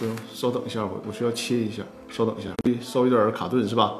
[0.00, 2.48] 就是稍等一下，我我需要切一下，稍等一下，
[2.80, 3.96] 稍微有点卡顿是吧？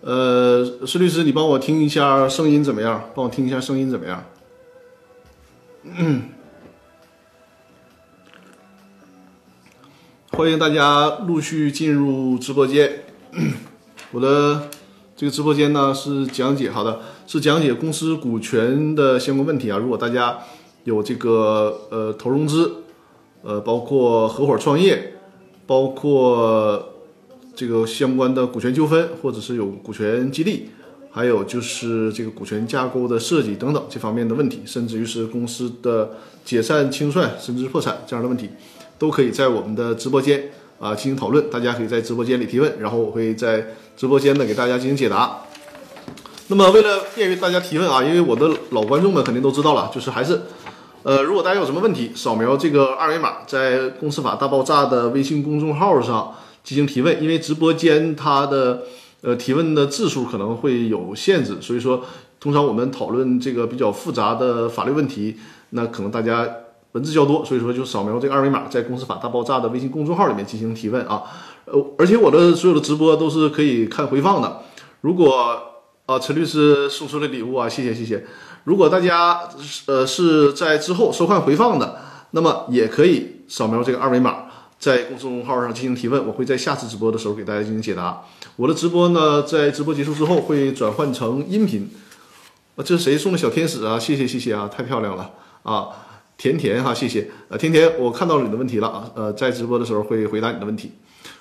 [0.00, 3.10] 呃，施律师，你帮我听一下声音怎么样？
[3.14, 4.24] 帮我听一下声音怎么样？
[10.30, 13.04] 欢迎大家陆续进入直播间。
[14.12, 14.70] 我的
[15.14, 19.76] 这个直播间呢是讲解，好的，是讲解公司股权的相关问题啊。
[19.76, 20.38] 如果大家
[20.84, 22.76] 有这个呃投融资，
[23.42, 25.13] 呃，包括合伙创业，
[25.66, 26.92] 包括
[27.54, 30.70] 这个相关的股权纠纷，或者是有股权激励，
[31.10, 36.10] 还有就是这个股权架构的设计等等这方面的问题，甚至于是公司的
[36.44, 38.50] 解散清算甚至破产这样的问题。
[38.96, 45.40] 都可以在我们的直播间啊进行讨论，大家可以在直播间里提问，然后我会在直播间呢给大家进行解答。
[46.46, 50.42] 那么为了便于大家提问啊，因为我的老观众们肯定都知道了，就是还是，
[51.04, 58.82] 呃，如果大家有什么问题，扫描这个二维码，在《公司法大爆炸》的微信公众号上进行提问，因为直播间它的
[59.20, 62.02] 呃提问的字数可能会有限制，所以说
[62.40, 65.36] 通常我们讨论这个比较复杂的法律问题，
[65.70, 66.48] 那可能大家。
[66.94, 71.24] 文字较多，所以说就扫描这个二维码，在公司法大爆炸的微信公众号里面进行提问啊。
[71.64, 74.60] 呃，而且我的所有的直播都是可以看回放的。
[75.00, 75.58] 如果
[76.06, 78.24] 啊，陈律师送出的礼物啊，谢谢谢谢。
[78.64, 79.40] 如果大家
[79.86, 81.98] 呃是在之后收看回放的，
[82.32, 84.46] 那么也可以扫描这个二维码，
[84.78, 88.22] 在公众号上进行提问，我会在下次直播的时候给大家进行解答。
[88.56, 91.90] 我的直播呢，在直播结束之后会转换成音频。
[92.76, 93.96] 啊，这是谁送的小天使啊？
[93.98, 95.30] 谢谢谢谢啊，太漂亮了
[95.62, 95.86] 啊！
[96.36, 97.30] 甜甜哈，谢谢。
[97.48, 99.08] 呃，甜甜，我看到了你的问题了啊。
[99.14, 100.90] 呃，在直播的时候会回答你的问题。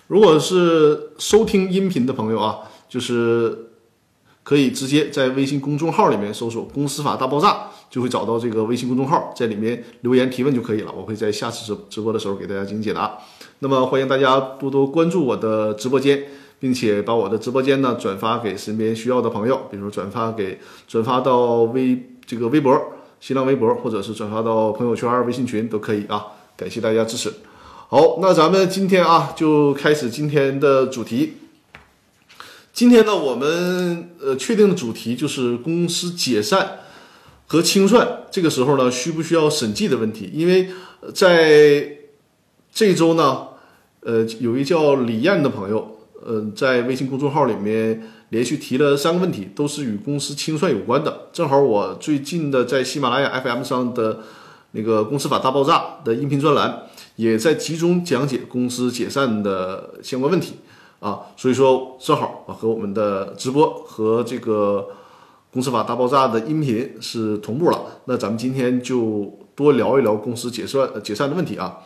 [0.06, 3.58] 如果是收听音频的朋友啊，就是
[4.44, 10.92] 可以直接在微信公众号里面搜索“公司法大爆炸”，就会找到这个微信公众号，在里面留言提问就可以了。
[10.96, 13.18] 我会在下次直直播的时候给大家进行解答。
[13.60, 16.24] 那么欢迎大家多多关注我的直播间，
[16.60, 22.80] 并且把我的直播间呢转发给身边需要的朋友，比如说转发给转发到微这个微博。
[23.24, 26.26] 新浪微博，或者是转发到朋友圈、微信群都可以啊！
[26.58, 27.32] 感谢大家支持。
[27.88, 31.36] 好，那咱们今天啊，就开始今天的主题。
[32.74, 36.80] 今天呢，我们呃确定的主题就是公司解散
[37.46, 40.30] 和清算，这个时候呢，需不需要审计的问题？
[40.34, 40.70] 因为
[41.14, 42.00] 在
[42.74, 43.48] 这周呢，
[44.00, 48.10] 呃，有一叫李艳的朋友，呃，在微信公众号里面。
[48.30, 51.28] 连续提了三个问题，都是与公司清算有关的。
[51.32, 54.22] 正好我最近的在喜马拉雅 FM 上的
[54.72, 60.54] 那个《公司法大爆炸》的音频专栏，也在集中讲解公司解散的相关问题
[61.04, 64.88] 啊，所以说正好啊和我们的直播和这个
[65.54, 67.80] 《公司法大爆炸》的音频是同步了。
[68.06, 71.80] 那咱们今天就多聊一聊公司解散解散的问题啊。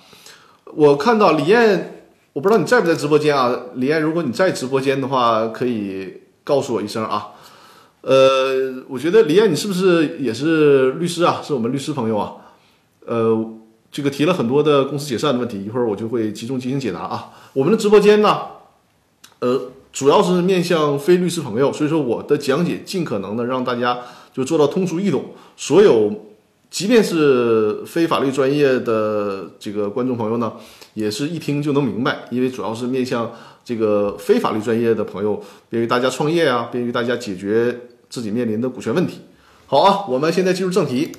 [0.76, 3.60] 我看到李艳，我不知道你在不在直播间啊？
[3.74, 6.22] 李艳，如果你在直播间的话，可以。
[6.48, 7.32] 告诉我一声啊，
[8.00, 11.42] 呃，我觉得李艳，你是不是也是律师啊？
[11.44, 12.36] 是我们律师朋友啊？
[13.06, 13.46] 呃，
[13.92, 17.34] 这个提了很多的公司解散的问题，一会儿我就会集中进行解答啊。
[17.52, 18.40] 我们的直播间呢，
[19.40, 24.00] 呃，主要是面向非律师朋友，所以说我的讲解尽可能的让大家
[24.34, 25.26] 就做到通俗易懂。
[25.56, 26.12] 所有
[26.70, 30.54] 即便是非法律专业的这个观众朋友呢，
[30.94, 33.32] 也是一听就能明白，因为主要是面向。
[33.68, 37.78] 这个非法律专业的朋友，便于大家创业啊，便于大家解决
[38.10, 39.20] 自己面临的股权问题。
[39.66, 41.12] 好啊，我们现在进入正题。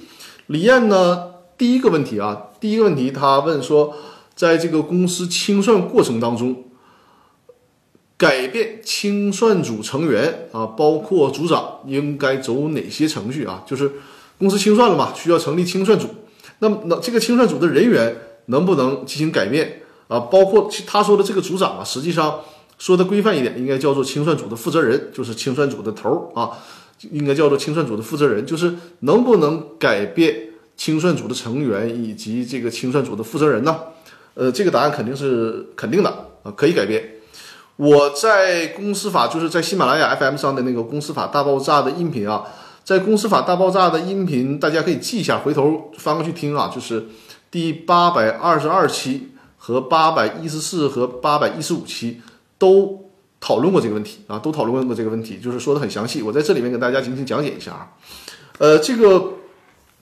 [0.47, 1.25] 李艳呢，
[1.59, 3.93] 第一个问题啊，第一个问题，他问说，
[4.35, 6.65] 在这个公司清算过程当中，
[8.19, 13.63] 改变清算组成员啊，包括组长，应该走哪些程序啊？
[13.65, 13.93] 就是
[14.37, 16.09] 公司清算了嘛，需要成立清算组，
[16.59, 18.17] 那么那这个清算组的人员
[18.47, 19.83] 能不能进行改变？
[20.09, 22.41] 啊，包括他说的这个组长啊，实际上
[22.77, 26.59] 说的规范一点，应该叫做清算组的负责人，就是清算组的头儿啊，
[27.13, 28.45] 应该叫做清算组的负责人。
[28.45, 30.35] 就是能不能改变
[30.77, 33.79] 清算组的成员以及这个清算组的负责人呢？
[34.35, 36.11] 呃，这个答案肯定是肯定的
[36.43, 37.09] 啊，可以改变。
[37.79, 42.45] 我在公司法，就是在喜马拉雅 FM 上的那个公司法大爆炸的音频啊，
[42.85, 47.07] 在公司法大爆炸的音频，大家可以记一下，回头翻过去听啊，就是
[47.51, 49.31] 第八百二十二期。
[49.61, 52.23] 和八百一十四和八百一十五期
[52.59, 53.11] 都
[53.41, 56.23] 讨论过这个问题啊，都讨论过这个问题，就是说的很详细。
[56.23, 57.91] 我在这里面给大家进行讲解一下啊。
[58.59, 59.33] 呃，这个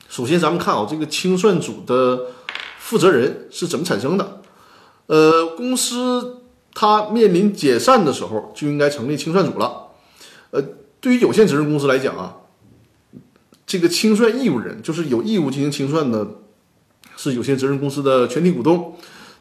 [0.08, 2.26] 首先咱们看啊，这个清算组的
[2.79, 4.40] 负责人是怎么产生的？
[5.06, 6.35] 呃，公司
[6.78, 9.87] 它面临解散的时候就应该成立清算组了。
[10.50, 10.62] 呃，
[11.00, 12.37] 对于有限责任公司来讲啊，
[13.67, 16.28] 这个清算义务人就是有义务进行清算的，
[17.17, 18.94] 是有限责任公司的全体股东。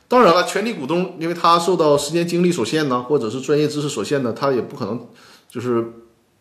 [0.07, 5.05] 当然了，全体股东因为他受到时间精力所限呢，或者是专业知识所限呢，他也不可能
[5.49, 5.91] 就是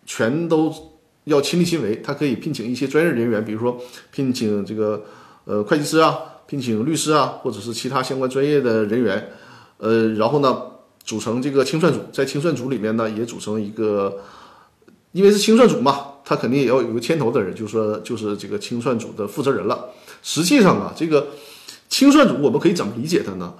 [0.06, 0.72] 全都
[1.24, 3.80] 要亲力亲为，他可以聘请一些专业人员，比如说
[4.12, 5.02] 聘请这个
[5.44, 6.16] 呃会计师啊，
[6.46, 9.32] 聘请律师啊，或者是其他相关专业的人员，
[9.78, 10.62] 呃，然后呢
[11.04, 14.16] 组成这个清算组，在清算组里面呢也组成一个，
[15.12, 19.90] 因为是清算组嘛，他肯定也要有个牵头的人，就说就是这个清算组的负责人了。
[20.22, 21.28] 实际上啊，这个。
[21.86, 23.54] 清算组我们可以怎么理解它呢？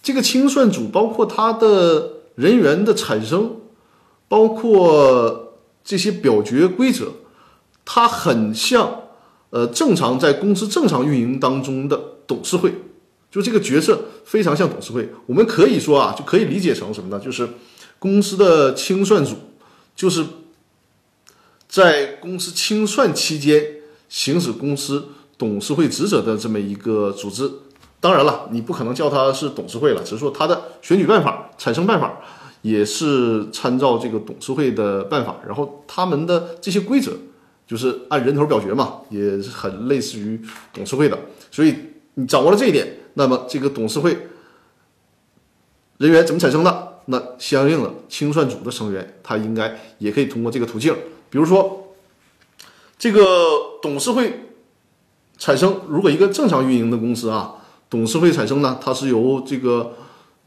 [0.00, 3.56] 这个清算组包括它的人员的产生，
[4.28, 7.14] 包括这些表决规则，
[7.84, 9.00] 它很像
[9.48, 12.74] 呃正常在公司正常运营当中的董事会，
[13.30, 15.08] 就这个角色非常像董事会。
[15.26, 17.22] 我们可以说啊，就可以理解成什么呢？
[17.22, 17.48] 就是
[17.98, 19.36] 公司的清算组，
[19.94, 20.24] 就是
[21.68, 23.64] 在公司清算期间
[24.08, 25.04] 行使公司
[25.38, 27.50] 董事会职责的这么一个组织。
[28.00, 32.18] 当然了，你不可能叫他是董事会了，只是说他的选举办法、产生办法
[32.62, 37.12] 也是参照这个董事会的办法，然后他们的这些规则
[37.66, 40.40] 就是按人头表决嘛，也是很类似于
[40.72, 41.18] 董事会的。
[41.50, 41.74] 所以
[42.14, 44.28] 你掌握了这一点，那么这个董事会
[45.98, 47.02] 人员怎么产生的？
[47.06, 50.94] 那相应的清算组的成员，他应该也可以通过这个途径，
[51.28, 51.94] 比如说
[52.98, 53.22] 这个
[53.82, 54.48] 董事会
[55.38, 57.56] 产生，如果一个正常运营的公司啊。
[57.90, 59.94] 董事会产生呢，它是由这个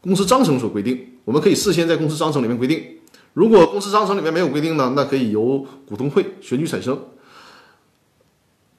[0.00, 1.06] 公司章程所规定。
[1.26, 2.82] 我们可以事先在公司章程里面规定。
[3.34, 6.98] 如果公司章程里面没有规定呢，那可以由股东会选举产生。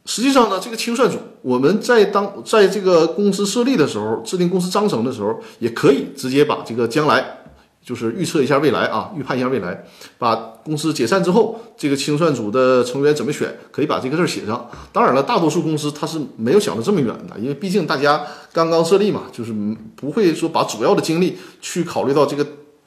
[0.05, 7.41] 实际上呢，这个清算组，我们在当在这个公司设立的时候，制定公司章程的时候，也可以直接把这个将来。
[7.85, 9.85] 就是预测一下未来啊，预判一下未来，
[10.17, 14.67] 把公司解散之后，这个清算组的成员怎么选，可以把这个字写上。
[14.91, 19.53] 当然了，大多数公司它是没有想的这么远的，因为毕竟大家刚刚设立嘛，就是
[19.95, 22.43] 不会说把主要的精力去考虑到这个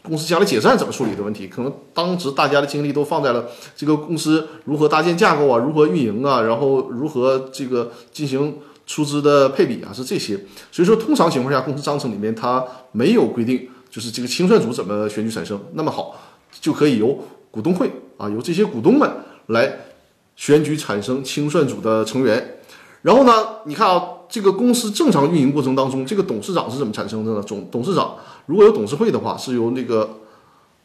[0.08, 1.46] 公司将来解散怎么处理的问题。
[1.46, 3.46] 可能当时大家的精力都放在了
[3.76, 10.34] 这个公司如何搭建架构啊，如何运营啊，然后如何这个进行出资的配比啊，是这些。
[10.72, 13.68] 所以说，通常情况下，公司章程里面它没有规定。
[13.90, 15.58] 就是这个清算组怎么选举产生？
[15.72, 16.14] 那么好，
[16.60, 17.18] 就可以由
[17.50, 19.10] 股东会啊，由这些股东们
[19.46, 19.78] 来
[20.36, 22.58] 选举产生清算组的成员。
[23.00, 23.32] 然后呢，
[23.64, 27.42] 你看啊，这个公司正常运营过程当中，这个董事长是怎么产生的呢？
[27.42, 28.16] 总董事长
[28.46, 30.18] 如果有董事会的话，是由那个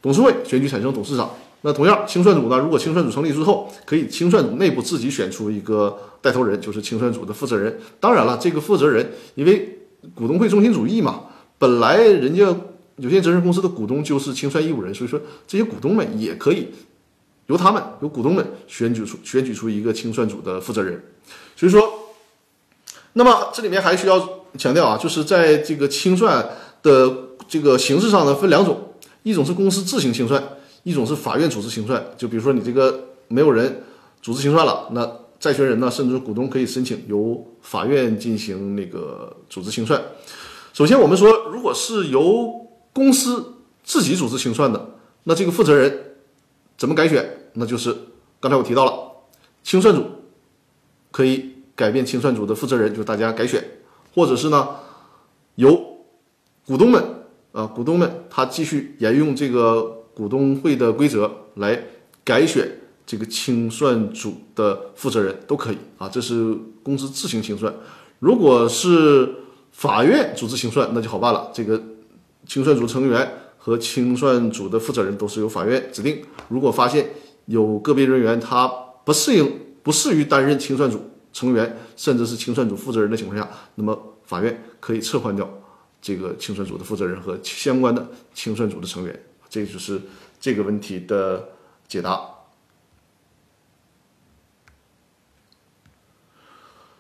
[0.01, 1.29] 董事会选举产生董事长。
[1.61, 7.79] 那同样，清算组呢，如果清算组成立之后，可以清算组内部自己选出一个带头人，就是清算组的负责人。
[7.99, 9.79] 当然了，这个负责人因为
[10.13, 11.23] 股东会中心主义嘛，
[11.57, 12.55] 本来人家。
[12.97, 16.67] 有限责任公司的股东就是清算义务人，所以说这些股东们也可以
[17.47, 21.03] 由他们由股东们选举出选举出一个清算组的负责人。
[21.55, 21.81] 所以说，
[23.13, 26.47] 那么这里面还需要强调啊，就是在这个清算
[26.81, 27.11] 的
[27.47, 28.93] 这个形式上呢，分两种，
[29.23, 30.43] 一种是公司自行清算，
[30.83, 32.03] 一种是法院组织清算。
[32.17, 33.83] 就比如说你这个没有人
[34.21, 40.01] 组织清算了，那债权人呢，甚至股东可以申请由法院进行那个组织清算。
[40.73, 43.53] 首先我们说，如果是由公司
[43.83, 44.89] 自己组织清算的，
[45.25, 46.15] 那这个负责人
[46.77, 47.51] 怎么改选？
[47.53, 47.95] 那就是
[48.39, 49.11] 刚才我提到了，
[49.63, 50.03] 清算组
[51.11, 53.63] 可以改变清算组的负责人，就是大家改选，
[54.13, 54.69] 或者是呢
[55.55, 55.97] 由
[56.65, 57.03] 股东们
[57.51, 61.83] 啊，股东们他继续沿用这个股东会的规则来
[62.23, 62.69] 改选
[63.05, 66.09] 这个清算组的负责人，都可以啊。
[66.09, 67.73] 这是公司自行清算。
[68.19, 69.35] 如果是
[69.71, 71.81] 法院组织清算，那就好办了，这个。
[72.45, 73.25] 清算组成员
[73.57, 76.21] 和清算组的负责人都是由法院指定。
[76.49, 77.11] 如果发现
[77.45, 78.67] 有个别人员他
[79.05, 79.49] 不适应、
[79.81, 80.99] 不适于担任清算组
[81.33, 85.49] 成员，甚至是清算组负责人的情况下，那么法院可以撤换掉
[86.01, 89.23] 这个清算组的负责人和相关的清算组的成员。
[89.49, 89.99] 这就是
[90.39, 91.49] 这个问题的
[91.87, 92.21] 解答。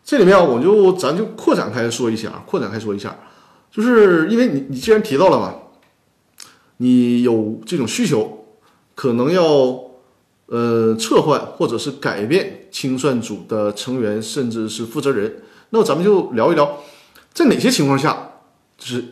[0.03, 3.17] 这里面我就咱就扩展开说一下，扩展开说一下。
[3.71, 5.55] 就是因为你，你既然提到了嘛，
[6.77, 8.45] 你有这种需求，
[8.93, 9.43] 可能要
[10.47, 16.79] 呃撤换或者是改变清算组的成员，甚至是负责人，那咱们就聊一聊，
[17.33, 18.31] 在哪些情况下，
[18.77, 19.03] 就是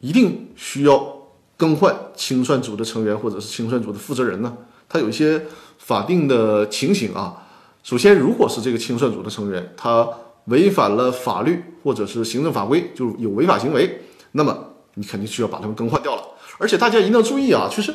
[0.00, 1.16] 一定需要
[1.56, 4.56] 更换清算组的成员或者是清算组的负责人呢？
[4.88, 5.46] 它有一些
[5.78, 7.42] 法定的情形啊。
[7.82, 10.08] 首先，如果是这个清算组的成员，他
[10.46, 14.02] 违反了法律或者是行政法规，就有违法行为，
[14.32, 14.56] 那么
[14.94, 16.22] 你肯定需要把他们更换掉了。
[16.58, 17.94] 而且大家一定要注意啊，就是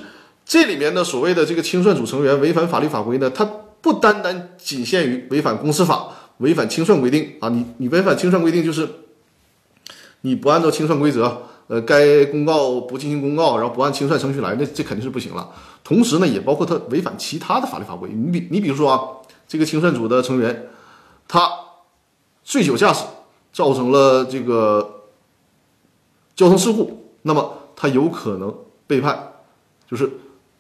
[0.50, 3.46] 这里面的所谓的这个清算组成员违反法律法规呢，它
[3.82, 7.50] 不单单仅限于违反公司法、违反清算规定啊。
[7.50, 8.90] 你你违反清算规定，就是
[10.22, 15.52] 你不按照清算规则呃，该公告不进行公告，然后不按清算程序来，那这肯定是不行了。
[15.84, 18.10] 同时呢，也包括他违反其他的法律法规。
[18.10, 19.00] 你比你比如说啊，
[19.48, 20.68] 这个清算组的成员，
[21.28, 21.48] 他
[22.44, 23.06] 醉酒驾驶
[23.54, 25.04] 造成了这个
[26.36, 28.52] 交通事故，那么他有可能
[28.88, 29.34] 被判，
[29.88, 30.10] 就是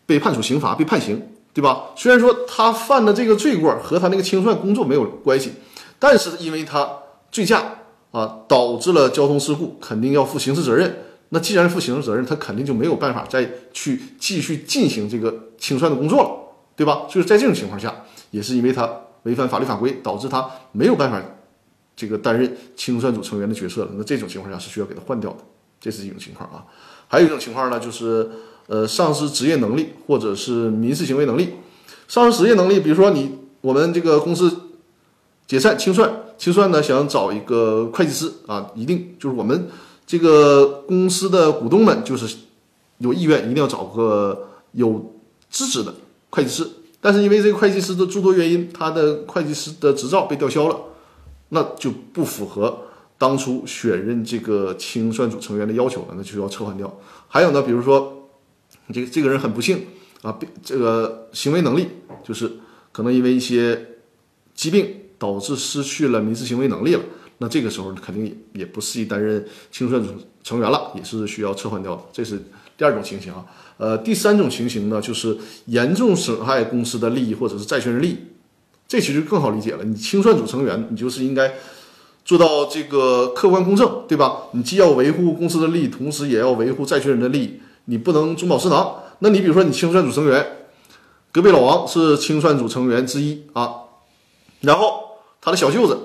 [0.10, 1.22] 被判处刑罚，被判刑，
[1.54, 1.92] 对吧？
[1.96, 5.54] 虽然说他犯的这个罪过和他那个清算工作没有关系，
[6.00, 6.89] 但是因为他
[7.32, 7.75] 醉驾。
[8.12, 10.98] 啊，导致了交通事故，肯定要负刑事责任。
[11.30, 16.30] 那既然负刑事责任，他肯定就没有办法再去继续进行这个清算的工作了，
[16.75, 17.04] 对吧？
[17.08, 17.94] 就是在这种情况下，
[18.32, 21.22] 也是因为他违反法律法规，导致他没有办法
[21.96, 23.92] 这个担任清算组成员的角色了。
[23.94, 25.44] 那这种情况下是需要给他换掉的，
[25.80, 26.66] 这是一种情况啊。
[27.08, 28.28] 还有一种情况呢，就是
[28.69, 31.55] 呃，丧失职业能力或者是民事行为能力。
[32.07, 34.49] 丧失职业能力，比如说你我们这个公司
[35.45, 36.09] 解散清算。
[36.39, 39.67] 清算呢，想找一个会计师啊，一定就是我们
[40.07, 42.33] 这个公司的股东们，就是
[42.99, 45.13] 有意愿，一定要找个有
[45.49, 45.93] 资质的
[46.29, 46.65] 会计师。
[47.01, 50.77] 但是因为这个会计师的诸多原因，他的会计师的执照被吊销了，
[51.49, 52.85] 那就不符合
[53.17, 56.97] 当初选任这个清算组成员的要求了，那就要撤换掉。
[57.27, 58.18] 还有呢，比如说
[58.93, 59.86] 这个这个人很不幸
[60.22, 61.88] 啊，这个行为能力
[62.24, 62.51] 就是
[62.91, 63.88] 可能因为一些
[64.53, 64.96] 疾病。
[65.19, 67.01] 导致失去了民事行为能力了，
[67.39, 72.01] 那这个时候肯定也也不适宜担任清算组成员了，也是需要撤换掉的。
[72.13, 72.41] 这是
[72.77, 73.46] 第二种情形啊。
[73.75, 78.17] 呃，第三种情形呢，就是严重损害公司的利益或者是债权人利益，
[78.88, 79.84] 这其实更好理解了。
[79.84, 81.55] 你清算组成员，你就是应该
[82.24, 84.43] 做到这个客观公正，对吧？
[84.53, 88.96] 你既要维护公司的利益，同时也要维护债权人的利益，你不能中饱私囊。
[89.19, 90.46] 那你比如说，你清算组成员
[91.31, 93.74] 隔壁老王是清算组成员之一啊，
[94.62, 95.08] 然后。
[95.41, 95.98] 他的小舅子，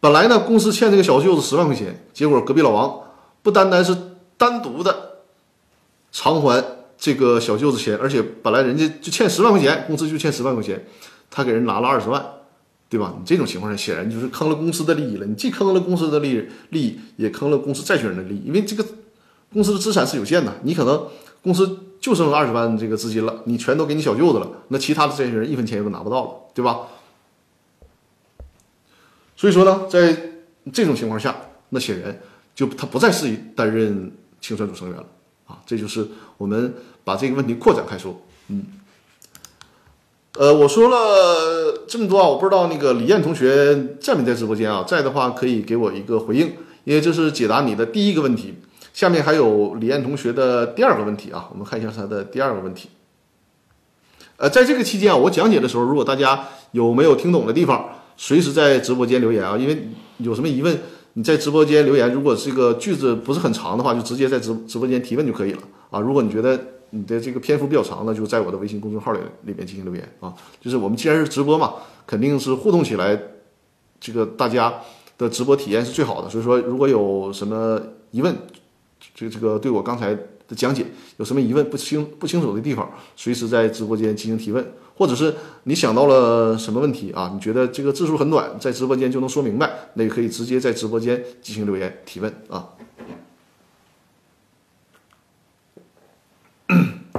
[0.00, 3.00] 本来呢，公司欠这个小舅子十万块钱，结果隔壁老王
[3.42, 3.96] 不单单是
[4.36, 5.22] 单独的
[6.12, 6.62] 偿还
[6.98, 10.86] 这个小舅子钱，而且本来人家就欠十万块钱，公司就欠十万块钱，
[11.30, 12.22] 他给人拿了二十万，
[12.90, 13.14] 对吧？
[13.18, 15.24] 你这种情况下，显然就是坑了公司的利益了。
[15.24, 18.84] 你既坑了公司的利益，利益也坑了公司债权人的利益，因为这个
[19.54, 21.06] 公司的资产是有限的，你可能
[21.42, 26.80] 公司就剩二十万这个资金了，你全都给你小舅子了，那其他的这些人一分钱也都拿不到了，对吧？
[29.36, 30.32] 所以说呢，在
[30.72, 31.34] 这种情况下，
[31.70, 32.20] 那显然
[32.54, 35.06] 就他不再适宜担任清算组成员了
[35.46, 35.58] 啊！
[35.64, 36.06] 这就是
[36.36, 38.20] 我们把这个问题扩展开说。
[38.48, 38.64] 嗯，
[40.38, 44.84] 呃，我说了这么多啊，我不知道那个李艳同学在没在直播间啊？
[44.86, 48.54] 在的话可以给我一个回应，因为这是解答你的第一个问题。
[48.94, 52.88] 下面还有李艳同学的第二个问题啊，我们看一下他的第二个问题。
[54.36, 57.84] 呃，在这个期间啊，我讲解的时候，如果大家有没有听懂的地方？
[58.16, 60.78] 随时在直播间留言啊，因为有什么疑问，
[61.14, 62.12] 你在直播间留言。
[62.12, 65.98] 如果这个句子不是很长的话，就直接在直直播间提问就可以了啊。
[65.98, 66.56] 如果你觉得
[66.90, 70.32] 你的这个篇幅比较长呢，就在我的微信公众号里里面进行留言啊。
[70.60, 71.74] 就是我们既然是直播嘛，
[72.06, 73.20] 肯定是互动起来，
[73.98, 74.72] 这个大家
[75.18, 76.30] 的直播体验是最好的。
[76.30, 77.80] 所以说，如果有什么
[78.12, 78.36] 疑问，
[79.14, 80.84] 这这个对我刚才的讲解
[81.18, 84.72] 有什么疑问不清不清楚的地方，随时在直播间进行提问。
[84.96, 87.28] 或者是你想到了什么问题啊？
[87.34, 92.68] 你觉得这个字数很短，在直播间就能说明白，那也可以直接在直播间进行留言提问啊。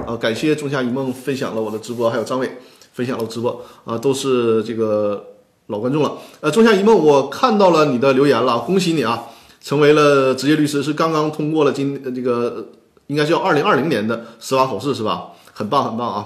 [0.06, 2.50] 啊，感谢仲夏一梦分享了我的直播，还有张伟
[2.94, 5.34] 分享了直播啊，都是这个
[5.66, 6.16] 老观众了。
[6.40, 9.24] 呃，仲夏一梦，我看到了你的留言了，恭喜你啊，
[9.66, 12.68] 成为了职业律师，是刚刚通过了今这个
[13.08, 15.32] 应该叫二零二零年的司法考试是吧？
[15.52, 16.24] 很棒，很棒啊！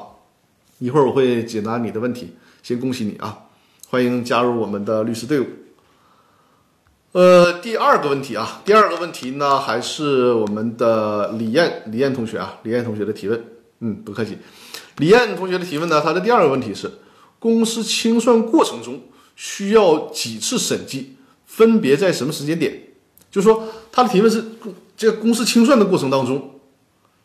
[0.79, 3.45] 一会儿我会解答你的问题，先恭喜你啊！
[3.89, 5.47] 欢迎加入我们的律师队伍。
[7.13, 13.43] 呃，第二个问题啊，第二个问题呢，还是我们的李艳李艳同学啊，李艳同学的提问。
[13.79, 14.37] 嗯，不客气。
[14.99, 16.91] 李艳同学的提问呢，他的第二个问题是：
[17.39, 19.01] 公司清算过程中
[19.35, 21.17] 需要几次审计？
[21.47, 22.89] 分别在什么时间点？
[23.31, 24.45] 就说，他的提问是：
[24.97, 26.55] 这个公司清算的过程当中。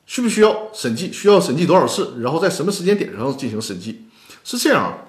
[0.08, 1.12] 需不需要审计？
[1.12, 2.14] 需要审计多少次？
[2.20, 4.04] 然后在什么时间点上进行审计？
[4.44, 5.00] 是这样。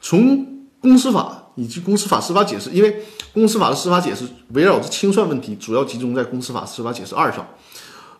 [0.00, 7.46] 从公司法以及公司法司法解释，因为公司法的司法解释围绕着清算问题，主要集中在公司法司法解释二上。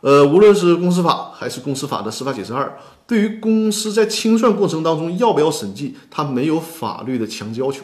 [0.02, 7.82] 呃，无论是公司法还是公司法的司法解释二，对于公司在清算过程当中要不要审计，它没有法律的强制要求。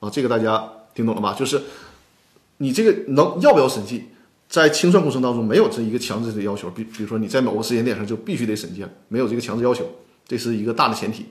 [0.00, 0.62] 啊，这个大家
[0.94, 1.32] 听懂了吧？
[1.32, 1.62] 就是
[2.62, 4.04] 你这个能要不要审计？
[4.48, 9.84] 在清算过程当中没有这一个强制的要求，比比如说你在某个时间点上就必须得审计，没有这个强制要求，
[10.28, 11.26] 这是一个大的前提。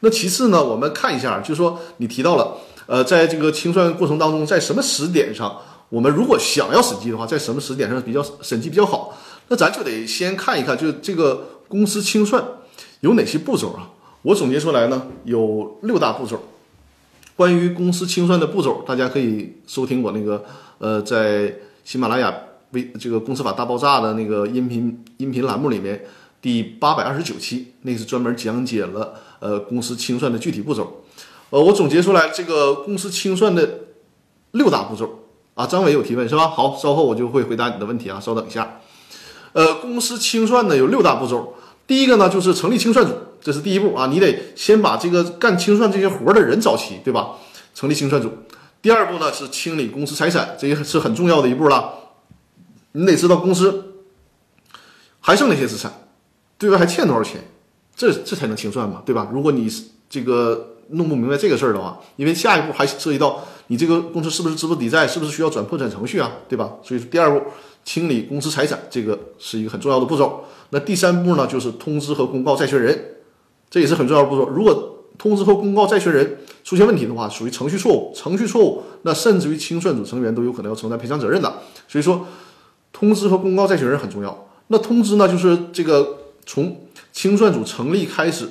[0.00, 5.56] 那其次呢，我们看一下，就是说你提到了，呃，在这个清算过程当中，在什么时点上
[5.88, 9.16] 我们如果想要审计的话，在什么时点上比较审计比较好？
[9.48, 12.44] 那咱就得先看一看，就这个公司清算
[13.00, 13.88] 有哪些步骤啊？
[14.20, 16.42] 我总结出来呢，有六大步骤。
[17.36, 20.42] 关于公司清算的步骤，大家可以收听我那个
[20.78, 21.54] 呃，在
[21.84, 22.34] 喜马拉雅
[22.72, 26.04] 微这个公司法大爆炸的那个音频音频栏目里面
[26.42, 31.04] 第八百二十九期，那是专门讲解了呃公司清算的具体步骤。
[31.50, 33.80] 呃，我总结出来这个公司清算的
[34.50, 35.66] 六大步骤啊。
[35.66, 36.48] 张伟有提问是吧？
[36.48, 38.80] 好，稍后我就会回答你的问题啊，稍等一下。
[39.52, 41.54] 呃，公司清算呢有六大步骤，
[41.86, 47.36] 第一个呢就是成立清算组，这是第一步啊，你得先把这个干清算这些活的人找齐，对吧？
[47.74, 48.30] 成立清算组。
[48.86, 51.92] 第二步呢是清理公司财产，这也是很重要的一步了。
[52.92, 53.96] 你得知道公司
[55.18, 55.92] 还剩哪些资产，
[56.56, 57.40] 对外还欠多少钱，
[57.96, 59.28] 这这才能清算嘛，对吧？
[59.32, 59.68] 如果你
[60.08, 66.74] 这个弄不明白这个事儿的话，因为下一步还涉及到你这个公司是不是资不抵债，是不是需要转破产程序啊，对吧？
[66.84, 67.44] 所以说第二步。
[67.84, 70.44] 清理公司财产，这个是一个很重要的步骤。
[70.70, 73.16] 那第三步呢，就是通知和公告债权人，
[73.68, 74.48] 这也是很重要的步骤。
[74.48, 81.62] 如果通知和公告债权人出现问题的话，属于程序错误，程序错误，那甚至于清算组成员都有可能要承担赔偿责任的。
[81.86, 82.26] 所以说，
[82.92, 84.48] 通知和公告债权人很重要。
[84.66, 88.48] 那通知呢，就是这个从清算组成立开始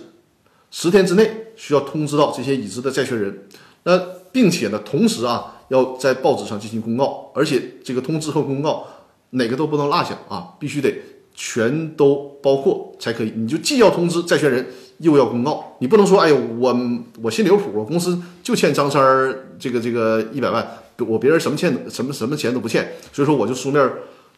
[0.71, 3.47] 十天之内需要通知到这些已知的债权人。
[3.83, 3.99] 那
[4.31, 8.87] 并且呢，同时啊，要在报纸上进行公告，而且这个通知和公告。
[9.31, 10.95] 哪个都不能落下啊，必须得
[11.33, 13.33] 全都包括才可以。
[13.35, 14.65] 你就既要通知债权人，
[14.99, 15.75] 又要公告。
[15.79, 16.75] 你不能说，哎呦，我
[17.21, 20.65] 我心里有谱，我公司就欠张三儿这个这个一百万，
[20.99, 23.91] 我别人什么欠什么什么钱都不欠，所以说我就书面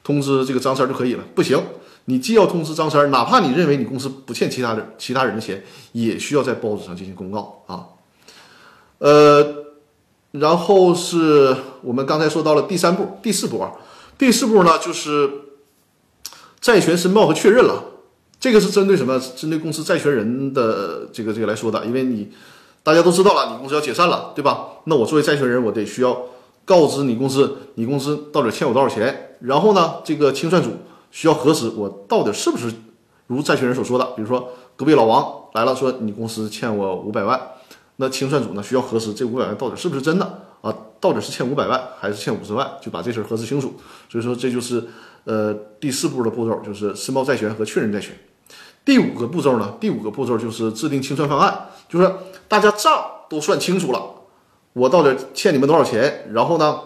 [0.04, 1.24] 通知这个张三儿就可以了。
[1.36, 1.62] 不行，
[2.06, 7.86] 你既要通知张三儿，哪怕你认为你公司不欠其他人其他人的钱，也需要在报纸上进行公告啊。
[9.00, 9.56] 呃，
[10.32, 13.63] 然后是我们刚才说到了第三步、第四步。
[14.17, 15.30] 第四步呢，就是
[16.60, 17.84] 债权申报和确认了。
[18.39, 19.19] 这个是针对什么？
[19.36, 21.86] 针对公司债权人的这个这个来说的。
[21.86, 22.30] 因为你
[22.84, 24.67] 大家都知道了，你公司要解散了，对吧？
[24.86, 26.21] 那我作为债权人，我得需要
[26.63, 29.36] 告知你公司，你公司到底欠我多少钱。
[29.41, 30.71] 然后呢，这个清算组
[31.12, 32.71] 需要核实我到底是不是
[33.28, 34.06] 如债权人所说的。
[34.15, 37.39] 比如说，隔壁老王来了，说你公司欠我五百万，
[37.95, 40.43] 那清算组呢需要核实这五百万到底是不是真的。
[40.62, 43.76] 啊，到底是欠五百万还是欠五十万，就把这事儿核实清楚。
[44.10, 44.84] 所以说，这就是
[45.28, 48.18] 呃第四步的步骤，就是申报债权和确认债权。
[48.84, 52.10] 第五个步骤呢，第五个步骤就是制定清算方案，就是
[52.48, 54.02] 大家账都算清楚了，
[54.72, 56.80] 我到底欠你们多少钱，然后呢，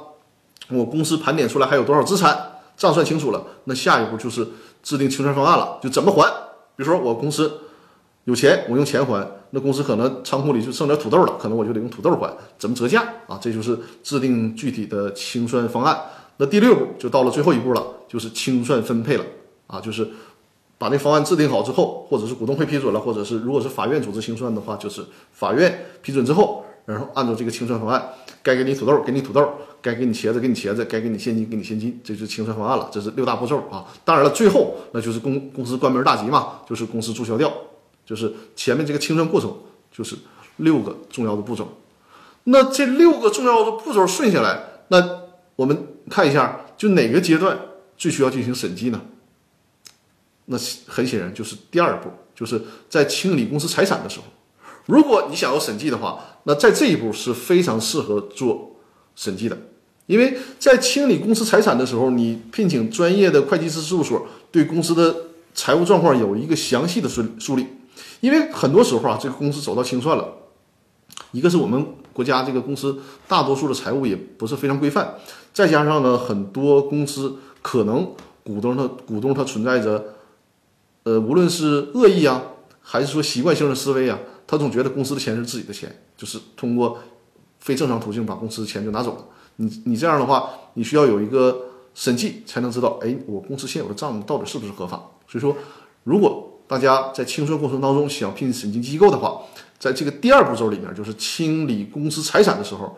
[0.70, 4.48] 我公司盘点出来还有多少资产，账算清楚了，那下一步就是
[4.82, 6.28] 制定清算方案了，就怎么还。
[6.76, 7.60] 比如说我公司
[8.24, 9.30] 有钱，我用钱还。
[9.54, 13.38] 那公司可能仓库里就剩点土豆了，可能我就得用土豆还，怎么折价啊？
[13.42, 16.00] 这就是制定具体的清算方案。
[16.42, 19.24] 那第六步就到了最后一步了，就是清算分配了
[19.68, 20.08] 啊，就是
[20.80, 28.04] 把那方案制定好之后，或者是股东会批准了，或者是如果是法院组织清算的话，就是法院批准之后，然后按照这个清算方案，
[28.42, 29.48] 该给你土豆给你土豆，
[29.84, 32.90] 该给你茄子给你茄子，该给你现金给你现金，这就是清算方案了。
[32.92, 33.86] 这是六大步骤啊。
[34.04, 37.54] 当然了，最后那就是公公司关门大吉嘛，就是公司注销掉。
[38.04, 39.56] 就是前面这个清算过程，
[39.92, 40.18] 就是
[40.58, 41.68] 六个重要的步骤。
[42.46, 45.21] 那这六个重要的步骤顺下来，那
[45.62, 45.78] 我们
[46.10, 47.56] 看一下，就哪个阶段
[47.96, 49.00] 最需要进行审计呢？
[50.46, 54.26] 那很显然就是第二步，就是在清理公司财产的时候。
[54.88, 58.76] 如果你想要审计的话，那在这一步是非常适合做
[59.16, 59.56] 审计的，
[60.08, 65.16] 因为在清理公司财产的时候，你聘请专业的会计师事务所对公司的
[65.54, 67.68] 财务状况有一个详细的梳梳理。
[68.22, 70.28] 因为很多时候啊，这个公司走到清算了，
[71.32, 75.16] 一个是我们国家这个公司大多数的财务也不是非常规范，
[75.54, 80.04] 再加上呢，很多公司可能股东他股东他存在着，
[81.04, 82.42] 呃，无论是恶意啊，
[82.82, 86.98] 还是说习惯性的思维啊，他总觉得公司的钱是自己的钱，就是通过
[87.60, 89.26] 非正常途径把公司的钱就拿走了。
[89.58, 91.62] 你你这样的话，你需要有一个
[91.94, 95.02] 审计才能知道，哎，我公司现有的账目到底是不是合法。
[95.28, 95.56] 所以说，
[96.04, 99.41] 如果大家在清算过程当中想聘审计机构的话，
[99.82, 102.96] 在这个第二步骤里面，就是清理公司财产的时候，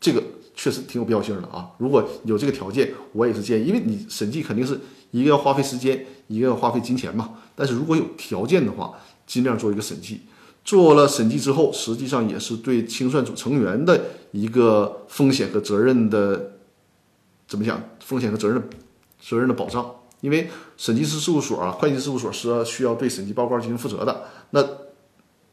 [0.00, 0.22] 这个
[0.54, 1.72] 确实挺有必要性的啊。
[1.78, 4.78] 如果有这个条件，我也是建议，因为你审计肯定是
[5.10, 7.30] 一个要花费时间，一个要花费金钱嘛。
[7.56, 8.94] 但是如果有条件的话，
[9.26, 10.20] 尽量做一个审计。
[10.64, 16.52] 做了审计之后，实际上也是对清算组成员的一个风险和责任的
[17.48, 17.82] 怎么讲？
[17.98, 18.62] 风险和责任
[19.20, 19.84] 责任的保障。
[20.20, 24.22] 因为审计师事务所啊，会计师事务所是需要对审计报告进行负责的。
[24.50, 24.64] 那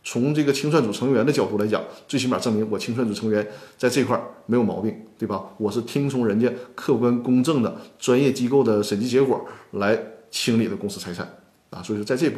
[0.05, 5.41] 从这个清算组成员的角度来讲，最起码证明我清算组成员在这块儿没有毛病，对吧？
[5.57, 9.97] 我是听从人家客观公正的专业机构的审计结果来
[10.29, 11.37] 清理的公司财产
[11.69, 11.81] 啊。
[11.81, 12.37] 所以说在这步，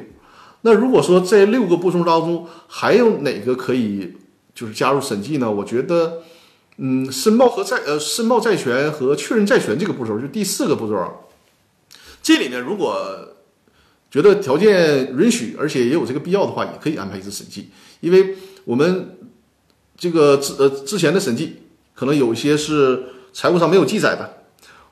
[0.62, 4.15] 那如果说这六个步骤当中还有哪个可以
[4.54, 5.51] 就是加入审计呢？
[5.51, 6.21] 我觉得，
[6.78, 11.12] 嗯，申报和债呃申报债权和确认债权这个步骤就第四个步骤啊，
[12.21, 13.30] 这里面如果。
[14.15, 19.17] 觉得条件允许，而且也有这个必要的话，也可以安排一次审计，因为我们
[19.97, 21.58] 这个之呃之前的审计
[21.93, 24.38] 可能有一些是财务上没有记载的，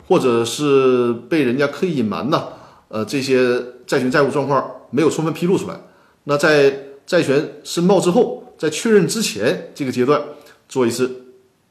[0.09, 2.51] 或者是被人家刻意隐瞒的，
[2.89, 5.79] 呃，这些债权债务状况没有充分披露出来。
[6.25, 10.21] 那在债权申报之后，在确认之前这个阶段
[10.67, 11.27] 做一次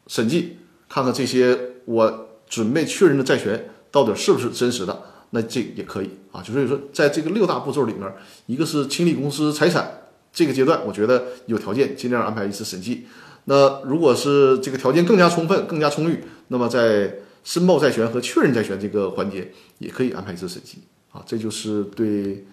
[0.06, 0.56] 审计，
[0.88, 5.02] 看看这些我准备确认的债权到底是不是真实的。
[5.34, 8.06] 那这也可以啊，就所以说，在这个六大步骤里面，
[8.44, 13.06] 一个是清理公司财产这个阶段，我觉得有条件尽量安排一次审计。
[13.46, 20.78] 那如果是这个条件更加充分、更加充裕，那么在申报债权和确认债权这个环节也可以安排一次审计
[21.10, 21.22] 啊。
[21.24, 22.44] 这就是对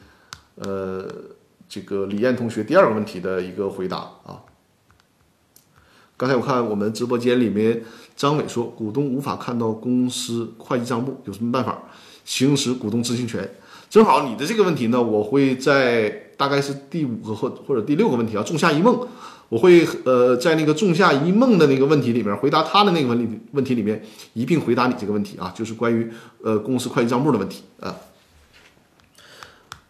[0.55, 1.05] 呃
[1.67, 4.41] 这个李艳同学第二个问题的一个回答啊。
[6.15, 7.83] 刚才我看我们直播间里面
[8.15, 11.83] 张伟说，股东无法看到公司会计账簿，有什么办法？
[12.29, 13.49] 行使股东知情权，
[13.89, 19.07] 正好你的这个问题呢，我会在大概是第五个或或者第六个问题啊，仲夏一梦，
[19.49, 26.07] 我会呃在那个仲夏一梦的那个问题里面回答他的那个问题问题里面一并回答你这个问题啊，就是关于
[26.43, 27.95] 呃公司会计账目的问题啊。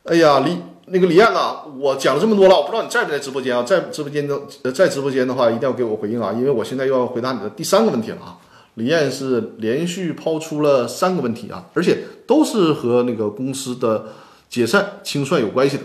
[0.05, 8.37] 哎呀，李那个李艳呐，我讲了这么多了，我不知道你在不在直播间啊，在直播间的在直播间的话，一定要给我回应啊，因为我现在又要回答你的第三个问题了啊。
[8.79, 14.05] 李艳是连续抛出了三个问题啊，而且都是和那个公司的
[14.49, 15.83] 解散清算有关系的。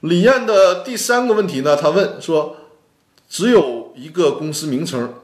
[0.00, 2.56] 李艳的第三个问题呢，他问说，
[3.26, 5.14] 只有一个公司名称，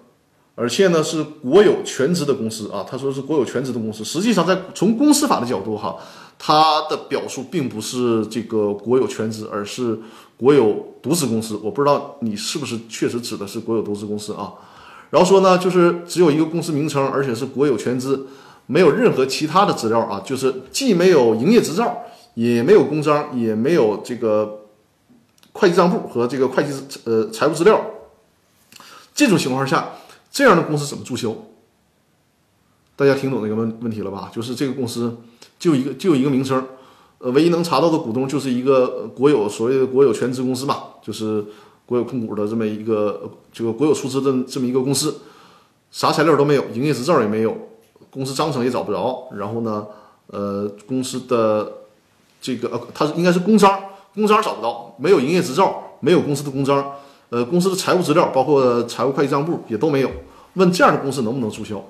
[0.55, 4.03] 而且呢是国有全资的公司啊，他说是国有全资的公司。
[4.03, 5.99] 实际上，在从公司法的角度哈，
[6.39, 9.99] 他的表述并不是这个国有全资，而是
[10.39, 11.61] 国有独资公司。
[11.63, 14.55] 我不知道你是不是确实指的是国有独资公司啊？
[15.15, 18.27] 然后说呢，就是只有一个公司名称，而且是国有全资，
[18.67, 22.03] 没有任何其他的资料啊，就是既没有营业执照，
[22.35, 24.63] 也没有公章，也没有这个
[25.53, 26.73] 会计账簿和这个会计
[27.05, 27.81] 呃财务资料。
[29.15, 29.91] 这种情况下，
[30.33, 31.33] 这样的公司怎么注销？
[32.97, 34.33] 大家听懂那个问问题了吧？
[34.35, 35.17] 就是这个公司
[35.61, 36.67] 就一个就一个名称，
[37.19, 41.45] 呃，唯一能查到的股东就是一个国有所谓的国有全资公司嘛，就是。
[41.87, 45.21] 国有控股的这么一个这个国有出资的这么一个公司，
[45.91, 47.57] 啥材料都没有，营业执照也没有，
[48.11, 49.29] 公司章程也找不着。
[49.37, 49.87] 然后呢，
[50.29, 51.73] 呃，公司的
[52.41, 53.79] 这个呃，它应该是公章，
[54.15, 56.93] 公章找不到，没有营业执照，没有公司的公章，
[57.29, 60.11] 呃，公司的财务资料，包括财务会计账簿也都没有。
[60.55, 61.85] 问这样的公司能不能注销？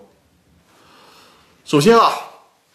[1.64, 2.10] 首先啊，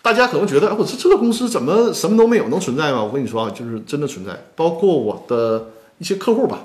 [0.01, 3.03] 大家可能觉得，哎，我这这个公司怎么什么都没有，能存在吗？
[3.03, 6.59] 我跟你说啊，就是真的存在，包括我的一些客户吧。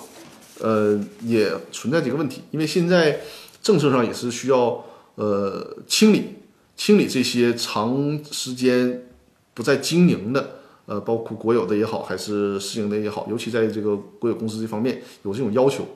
[0.60, 3.20] 呃，也存在这个问题，因为现在
[3.62, 4.84] 政策上也是需要
[5.16, 6.36] 呃清理
[6.76, 9.06] 清理这些长时间
[9.52, 15.86] 不再经营的，呃，包括国有的也好，还是私营的也好，尤其在这个国有公司这方面有这种要求。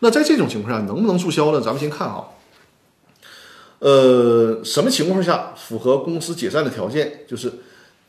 [0.00, 1.60] 那在这种情况下，能不能注销呢？
[1.60, 2.24] 咱们先看啊，
[3.78, 7.20] 呃，什么情况下符合公司解散的条件？
[7.26, 7.50] 就是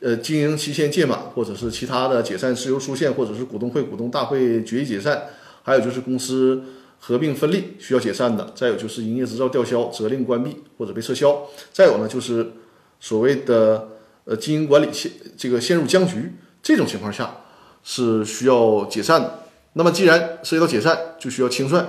[0.00, 5.22] 呃，经营期限届满，或者是其他的解散事由出现，或者是股东会股东大会决议解散。
[5.68, 6.62] 还有就是公司
[6.98, 12.52] 合并分立需要解散的，再有就是营业执照吊销、责令关闭或者被撤销，再有呢就是
[12.98, 13.90] 所谓的
[14.24, 17.36] 呃经营管理陷这个陷入僵局，这种情况下
[17.84, 19.40] 是需要解散的。
[19.74, 21.86] 那么既然涉及到解散，就需要清算，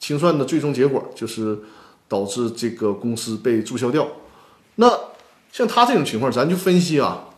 [0.00, 1.56] 清算的最终结果就是
[2.08, 4.08] 导致这个公司被注销掉。
[4.74, 4.92] 那
[5.52, 7.28] 像他这种情况，咱就分析啊，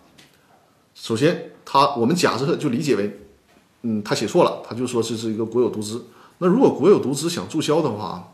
[0.94, 3.18] 首先他我们假设就理解为。
[3.82, 6.04] 嗯，他写错了，他就说这是一个国有独资。
[6.38, 8.32] 那如果国有独资想注销的话，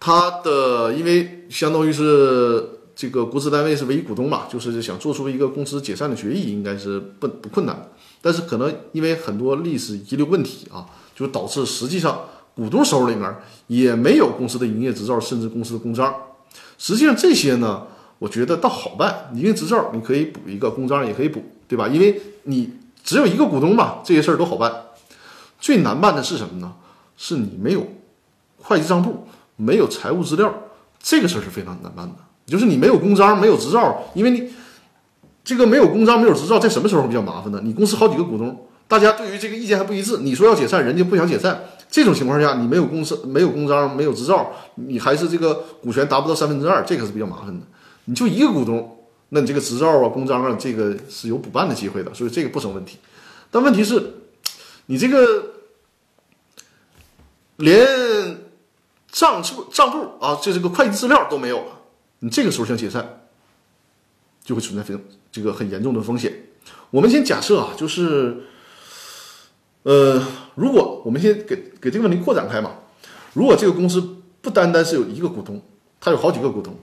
[0.00, 7.88] 他的因为相当于是这个国资单位是唯一股东嘛，就是想做出一个公司解散的决议，应该是不不困难。
[8.20, 12.20] 但是可能因为很多历史遗留问题啊，就导致实际上
[12.54, 13.34] 股东手里面
[13.68, 16.14] 也没有公司的营业执照，甚至公司的公章。
[16.76, 17.86] 实际上这些呢，
[18.18, 21.88] 我觉得倒好办，营业执照你可以补一个，公章也可以补，对吧？
[21.88, 22.70] 因为你。
[23.08, 24.70] 只有一个股东嘛，这些事儿都好办。
[25.58, 26.74] 最难办的是什么呢？
[27.16, 27.86] 是你没有
[28.58, 30.52] 会计账簿，没有财务资料，
[31.02, 32.16] 这个事儿是非常难办的。
[32.44, 34.50] 就是你没有公章，没有执照，因为你
[35.42, 37.62] 这个没有公章，没有执照，在什么时候比较麻烦呢？
[37.64, 41.58] 你公司好几个股东，大家对于这个意见还不一致，你说要解散，人家不想解散，
[41.90, 47.64] 这种情况下，你没有公司、没有公章、没有执照，你还是这个股权达不到三分之二，这个是比较麻烦的。
[48.04, 48.97] 你就一个股东，
[49.30, 52.98] 那你这个执照啊、公章啊，这个是有补办的机会的，所以这个不成问题。
[53.50, 54.14] 但问题是，
[54.86, 55.44] 你这个
[57.56, 57.86] 连
[59.08, 61.80] 账簿、账簿啊，这这个会计资料都没有了，
[62.20, 63.20] 你这个时候想解散，
[64.42, 66.46] 就会存在非常这个很严重的风险。
[66.90, 68.44] 我们先假设啊，就是，
[69.82, 70.22] 呃，
[70.54, 72.76] 如果我们先给给这个问题扩展开嘛，
[73.34, 75.62] 如果这个公司不单单是有一个股东，
[76.00, 76.74] 它有好几个股东，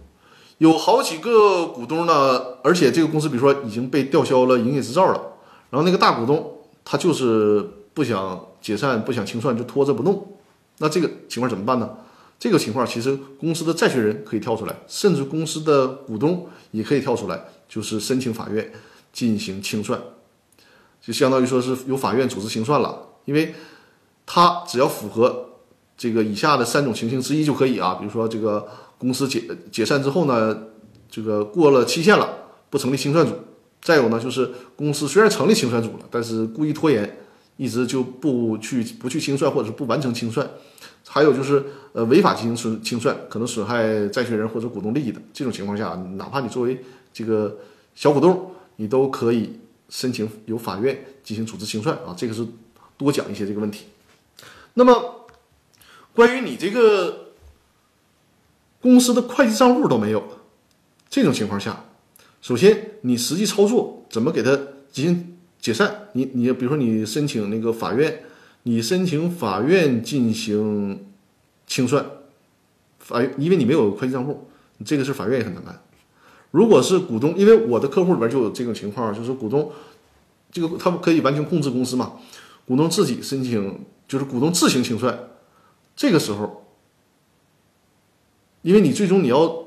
[0.60, 5.22] 有好几个股东呢，而且这个公司比如说已经被吊销了营业执照了，
[5.70, 10.38] 然后那个大股东他就是不想解散、不想清算，就拖着不动，
[10.78, 11.90] 那这个情况怎么办呢？
[12.38, 18.72] 这个情况其实公司的债权人可以跳出来，甚至公司的股东也可以跳出来，就是申请法院
[19.14, 20.00] 进行清算，
[21.02, 23.56] 就相当于说是由法院组织清算了，因为
[24.26, 25.50] 他只要符合
[25.98, 30.58] 这个以下的三种情形之一就可以啊，比如说这个公司解解散之后呢，
[31.10, 32.28] 这个过了期限了，
[32.70, 33.34] 不成立清算组；
[33.82, 37.20] 再有呢，就是公司虽然成立清算组了，但是故意拖延，
[37.58, 40.46] 一直就不去不去清算，或者是不完成清算；
[41.08, 47.58] 还有就是呃违法进行损清算，可能损害债权人或者股东利益的这种情况下，哪怕你作为这个
[47.94, 52.16] 小股东，你都可以申请由法院进行组织清算啊。
[52.18, 52.46] 这个是
[52.98, 53.86] 多讲一些这个问题。
[54.74, 55.28] 那么
[56.14, 57.25] 关于你这个
[58.86, 60.24] 公司的会计账户都没有，
[61.10, 61.86] 这种情况下，
[62.40, 64.56] 首先你实际操作怎么给它
[64.92, 66.10] 进行解散？
[66.14, 68.22] 你你比如说你申请那个法院，
[68.62, 71.04] 你申请法院进行
[71.66, 72.06] 清算，
[73.00, 75.82] 法因为你没有会计账户，你这个事法院也很难办。
[76.52, 79.72] 如果是股东，因为我的客户里边就有这种情况，就是股东
[80.52, 82.14] 这个他们可以完全控制公司嘛，
[82.68, 85.18] 股东自己申请就是股东自行清算，
[85.96, 86.65] 这个时候，
[88.66, 89.64] 因为你最终你要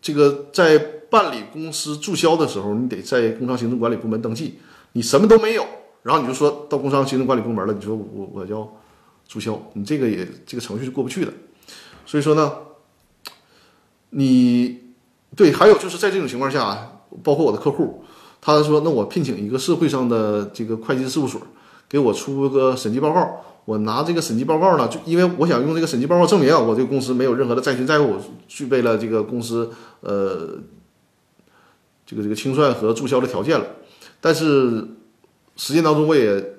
[0.00, 0.78] 这个在
[1.10, 4.58] 办理公司注销的时候，你得在工商行政管理部门登记，
[4.92, 5.66] 你什么都没有，
[6.04, 8.66] 然后你就说到工商行政管理部门了，你说我我要
[9.28, 11.30] 注销，你这个也这个程序是过不去的，
[12.06, 12.50] 所以说呢，
[14.08, 14.84] 你
[15.36, 18.02] 对，还有就是在这种情况下，包括我的客户，
[18.40, 21.42] 他说那我聘请一个社会上的这个会计事务所
[21.86, 23.44] 给我出个审计报告。
[23.64, 28.16] 我拿这个审计报告呢，就因为我想用这个审计报告证明啊，我这个公司没有任何的债权债务，
[28.48, 29.70] 具备了这个公司
[30.00, 30.58] 呃
[32.04, 33.64] 这个这个清算和注销的条件了。
[34.20, 34.86] 但是
[35.56, 36.56] 实践当中，我也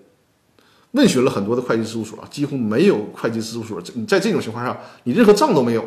[0.92, 5.84] 问询了很多的会计事务所，几乎没有会计事务所你在这种情况下，你任何账都没有，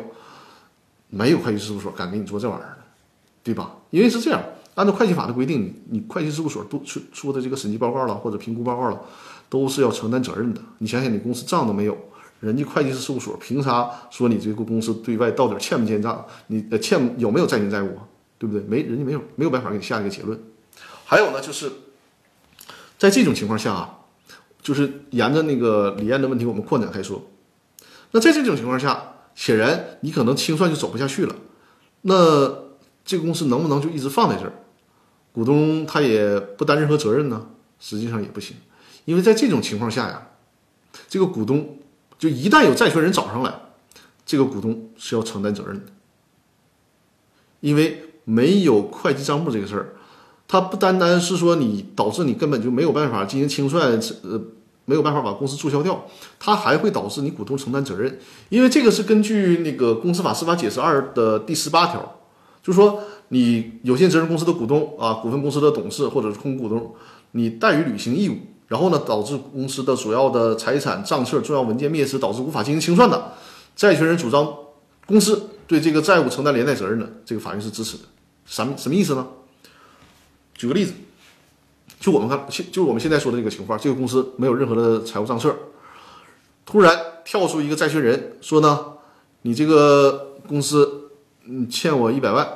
[1.09, 2.77] 没有会计事务所敢给你做这玩意儿的，
[3.41, 3.75] 对吧？
[3.89, 4.43] 因为是这样，
[4.75, 9.01] 按照会计法的规定，你会计事务所出出的这个审计报告了或者评估报告了。
[9.49, 10.61] 都是要承担责任的。
[10.79, 11.97] 你想想，你公司账都没有，
[12.39, 16.25] 人家会计师事务所凭啥说你这个公司对外到底欠不欠账？
[16.47, 18.03] 你欠有没有债权债务啊？
[18.37, 18.61] 对不对？
[18.67, 20.37] 没，人家没有没有办法给你下一个结论。
[21.05, 21.71] 还有呢，就是
[22.97, 23.99] 在这种情况下啊，
[24.61, 27.21] 就是沿着那个李艳的问题，我们扩展开说。
[28.11, 31.35] 那在这种情况下，显然你可能清算就走不下去了。
[32.01, 32.65] 那
[33.03, 34.53] 这个公司能不能就一直放在这儿？
[35.31, 37.47] 股东他也不担任何责任呢？
[37.79, 38.55] 实际上也不行。
[39.05, 40.27] 因为在这种情况下呀，
[41.07, 41.77] 这个股东
[42.19, 43.53] 就一旦有债权人找上来，
[44.25, 45.91] 这个股东是要承担责任的。
[47.61, 49.95] 因为没有会计账簿这个事儿，
[50.47, 54.41] 它不单单是说你导致你根本就没有办法进行清算，呃，
[54.85, 56.05] 没有办法把公司注销掉，
[56.39, 58.19] 它还会导致你股东承担责任。
[58.49, 62.19] 因为这个是根据那个《公司法司法解释二》的第十八条，
[62.61, 66.93] 就是说你有限责任公司的股东啊，股份公司的董事或者是控股股东，
[67.31, 68.37] 你怠于履行义务。
[68.67, 73.33] 然后呢，导致公司的主要的财产、账册、重要文件灭失，导致无法进行清算的，
[73.75, 74.51] 债权人主张
[75.05, 78.03] 公司对这个债务承担连带责任的，这个法院是支持的。
[78.45, 79.27] 什么什么意思呢？
[80.55, 80.93] 举个例子，
[81.99, 85.55] 就我们看，现就是我们现在说的这个情况，这个公司没有任何的财务账册，
[86.65, 88.93] 突然跳出一个债权人说呢，
[89.43, 91.11] 你这个公司
[91.45, 92.47] 嗯欠我一百万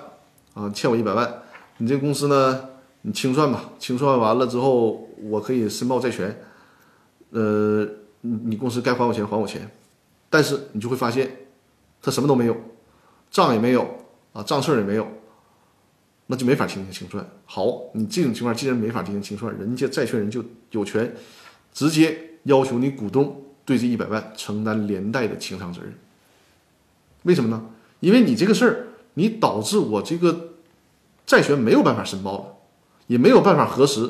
[0.56, 1.44] 啊，欠我一百万，
[1.78, 2.62] 你这个公司呢？
[3.02, 6.38] 你清算吧，清算完了之后，我可以申报债权。
[7.32, 7.88] 呃，
[8.22, 9.70] 你你公司该还我钱还我钱，
[10.30, 11.30] 但是你就会发现，
[12.02, 12.58] 他什么都没有，
[13.32, 13.88] 账也没有
[14.34, 15.08] 啊，账册也没有，
[16.28, 17.26] 那就没法进行清算。
[17.46, 21.16] 好，你这种情况既然没法进行清算，人家债权人就有权
[21.72, 25.94] 直接要求你股东对这一百万承担连带的清偿责任。
[27.24, 27.70] 为什么呢？
[28.00, 30.50] 因为你这个事儿，你导致我这个
[31.26, 32.56] 债权没有办法申报了。
[33.10, 34.08] 也没有办法核实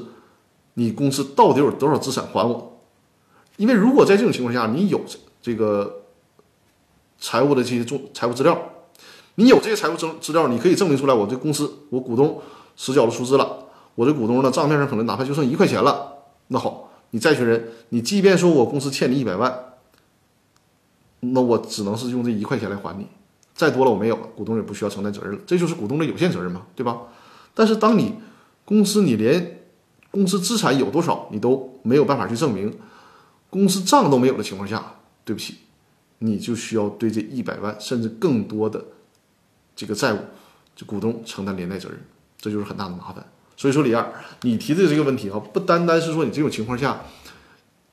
[0.74, 2.80] 你公司到底有多少资产还我？
[3.56, 5.02] 因为如果在这种情况下，你有
[5.42, 6.04] 这个
[7.18, 8.58] 财务的这些重财务资料，
[9.36, 12.42] 你有这些财务资资料，你可以证明出来，我这公司我股东
[12.76, 16.14] 实缴了出资了，我这股东呢账面上可能哪怕就剩一块钱了，
[16.48, 19.74] 那好，你债权人，你即便说我公司欠你一百万，
[21.22, 23.08] 那我只能是用这一块钱来还你，
[23.54, 26.98] 再多了我没有，股东也不需要承担责任了，这就是股东的有限责任嘛，对吧？
[27.54, 28.16] 但是当你
[28.70, 29.62] 公司你连
[30.12, 32.72] 公司资产有多少你都没有办法去证明，
[33.50, 35.56] 公司账都没有的情况下，对不起，
[36.20, 38.86] 你就需要对这一百万甚至更多的
[39.76, 40.20] 这个债务，
[40.76, 42.00] 这股东承担连带责任，
[42.38, 43.26] 这就是很大的麻烦。
[43.58, 44.08] 所以说，李二，
[44.44, 47.02] 你提的这个问题啊，不单单是说你这种情况下，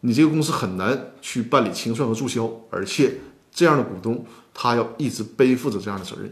[0.00, 3.14] 你这个公司很难去办理清算和注销，而且
[3.50, 6.30] 这样的股东他要一直背负着这样的责任，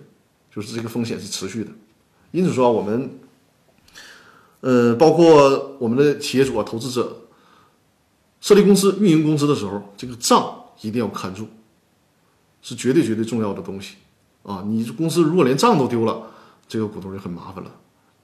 [0.54, 1.70] 就是这个风险是持续的。
[2.30, 3.10] 因此说，我们，
[4.64, 7.28] 呃，包括我们的企业主啊、投资者，
[8.40, 11.46] 设立公司、运营公司的时候，这个账一定要看住，
[12.62, 13.96] 是绝对绝对重要的东西
[14.42, 14.64] 啊！
[14.66, 16.30] 你公司如果连账都丢了，
[16.66, 17.70] 这个股东就很麻烦了。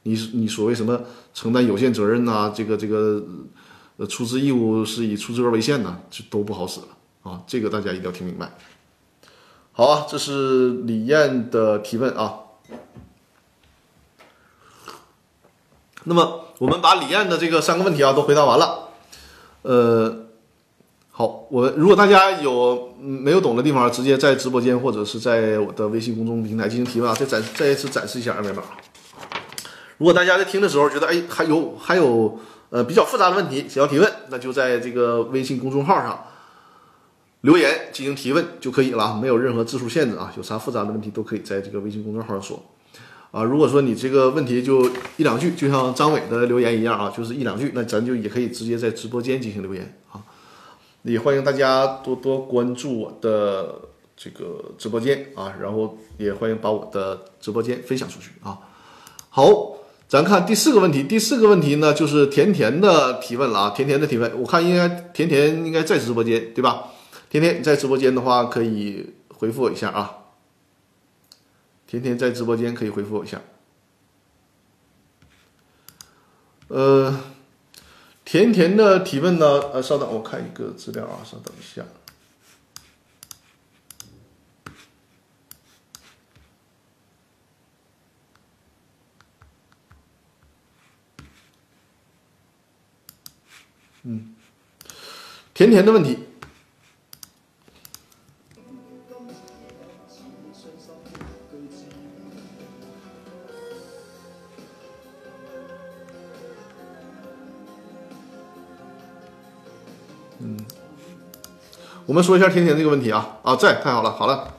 [0.05, 0.98] 你你所谓什么
[1.35, 2.50] 承担有限责任呐？
[2.57, 3.22] 这个这个
[4.09, 6.87] 出资义务是以出资额为限呐，这都不好使了
[7.31, 7.42] 啊！
[7.46, 8.57] 这个大家一定要听明白。
[9.72, 12.35] 好啊，这是李艳的提问啊。
[16.04, 18.88] 那么我们把李艳的这个三个问题啊都回答完了，
[19.62, 20.26] 呃，
[21.10, 28.62] 好，我如果大家有没有懂的地方，直接在直播间或者是在我的微信公众平台进行提问啊，再展再一次展示一下二维码。
[29.98, 36.24] 如果大家在听的时候觉得哎还有还有呃比较复杂的问题想要提问，那就在这个微信公众号上
[37.42, 42.62] 留言进行提问就可以了，没有任何字数限制啊，有啥复杂的问题都可以在这个微信公众号上说。
[43.30, 44.84] 啊，如果说你这个问题就
[45.16, 50.20] 一两句，就像张伟的留言一样啊，就是一两句，那咱就也可以直接在直播间进行留言啊。
[51.02, 53.82] 也欢迎大家多多关注我的
[54.16, 58.58] 这个直播间啊，然后也欢迎把我的直播间分享出去啊。
[59.28, 59.76] 好，
[60.08, 66.86] 咱看第四个问题，第四个问题呢就是甜甜的提问了啊，甜甜的提问，我看应该甜甜应该在直播间对吧？
[67.30, 70.16] 甜甜你在直播间的话可以回复我一下啊。
[71.90, 73.42] 甜甜在直播间可以回复我一下。
[76.68, 77.20] 呃，
[78.24, 79.44] 甜甜的提问呢？
[79.72, 81.85] 呃，稍等，我看一个资料啊，稍等一下。
[94.05, 94.37] 嗯，
[95.53, 96.29] 甜甜的问题。
[110.40, 110.57] 嗯
[112.07, 114.55] 我们说一下甜甜这个问题啊啊，在太好了，好了。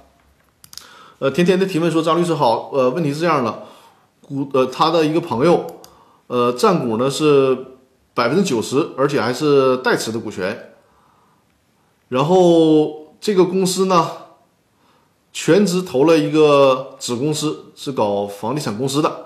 [1.20, 3.64] 呃，甜甜的提问说：“张律师好，呃，问题是这样的，
[4.22, 5.66] 股呃他的一个朋友，
[6.28, 7.58] 呃占股呢是
[8.14, 10.72] 百分之九十，而且还是代持的股权。
[12.08, 14.10] 然后这个公司呢，
[15.34, 19.26] 全职投了一个子公司，是搞房地产公司的，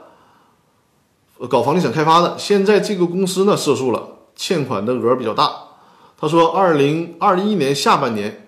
[1.47, 2.35] 搞房地产开发的。
[2.39, 5.61] 现在这个公司呢，涉诉了，欠款的额比较大。”
[6.17, 8.47] 他说：“二零二一年下半年，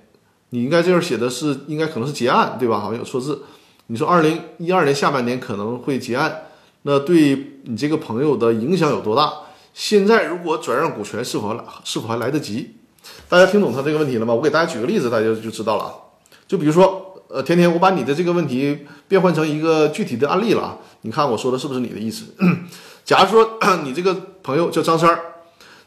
[0.52, 2.80] 你应该这儿写的是应该可能是结案，对吧？
[2.80, 3.44] 好像有错字。
[3.88, 6.44] 你说二零一二年下半年可能会结案，
[6.84, 9.34] 那对你这个朋友的影响有多大？
[9.74, 12.76] 现在如果转让股权，是否来是否还来得及？
[13.28, 14.34] 大家听懂他这个问题了吗？
[14.34, 15.94] 我给大家举个例子，大家就知道了。
[16.48, 20.78] 就比如说，呃，甜甜，我把你的这个问题变换成一个具体的案例了啊。
[21.02, 22.34] 你看我说的是不是你的意思？
[23.04, 25.20] 假如说 你这个朋友叫张三儿。”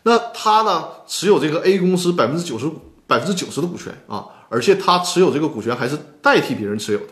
[0.03, 7.07] 那他呢持有这个 A 公司百分之九十五百分之九十的股权啊，而且他持有这个股权还是代替别人持有的。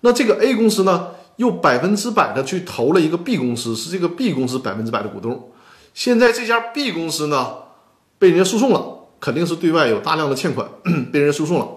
[0.00, 5.52] 那这个 A 公司呢又百分之百的去投了一个 B 公司，是这个 B 公司百分之百的股东。
[5.94, 7.54] 现在这家 B 公司呢
[8.18, 10.68] 被人家诉讼了，肯定是对外有大量的欠款，
[11.12, 11.68] 被人家诉讼了，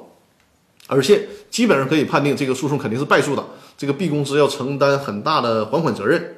[0.87, 3.45] 而且基本上可以判定这个诉讼肯定是败诉的，
[3.77, 6.37] 这个 B 公司要承担很大的还款责任。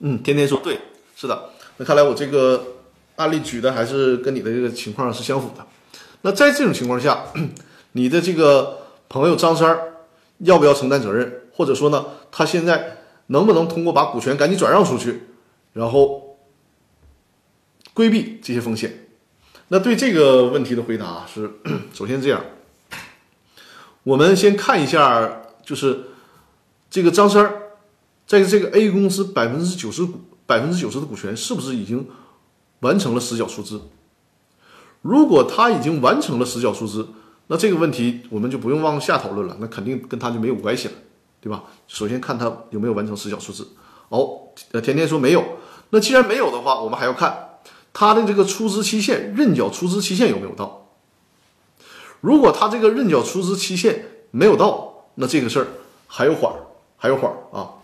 [0.00, 0.78] 嗯，天天说对。
[1.18, 1.48] 是的，
[1.78, 2.62] 那看来我这个
[3.16, 5.66] 案例举的还是跟你的这个情况是相符的。
[6.20, 7.24] 那在这种情况下，
[7.92, 9.94] 你的这个朋友张三儿
[10.40, 11.44] 要不要承担责任？
[11.54, 12.98] 或者说呢，他现在
[13.28, 15.22] 能不能通过把股权赶紧转让出去，
[15.72, 16.36] 然后
[17.94, 19.06] 规避这些风险？
[19.68, 21.50] 那对这个问题的回答是：
[21.94, 22.44] 首先这样，
[24.02, 26.10] 我们先看一下，就是
[26.90, 27.62] 这个张三儿
[28.26, 30.20] 在这个 A 公司百分之九十股。
[30.46, 32.08] 百分之九十的股权是不是已经
[32.80, 33.80] 完成了实缴出资？
[35.02, 37.08] 如果他已经完成了实缴出资，
[37.48, 40.94] 那这个问题我们就不用往下讨论了，那肯定跟他就没有关系了，
[41.40, 41.64] 对吧？
[41.86, 43.68] 首先看他有没有完成实缴出资。
[44.08, 45.44] 哦，呃，甜甜说没有，
[45.90, 47.58] 那既然没有的话，我们还要看
[47.92, 50.88] 他的这个出资期限、认缴出资期限有没有到。
[52.20, 55.66] 如果他这个认缴出资期限没有到，那这个事儿
[56.08, 56.66] 还有缓儿，
[56.96, 57.74] 还有缓儿啊。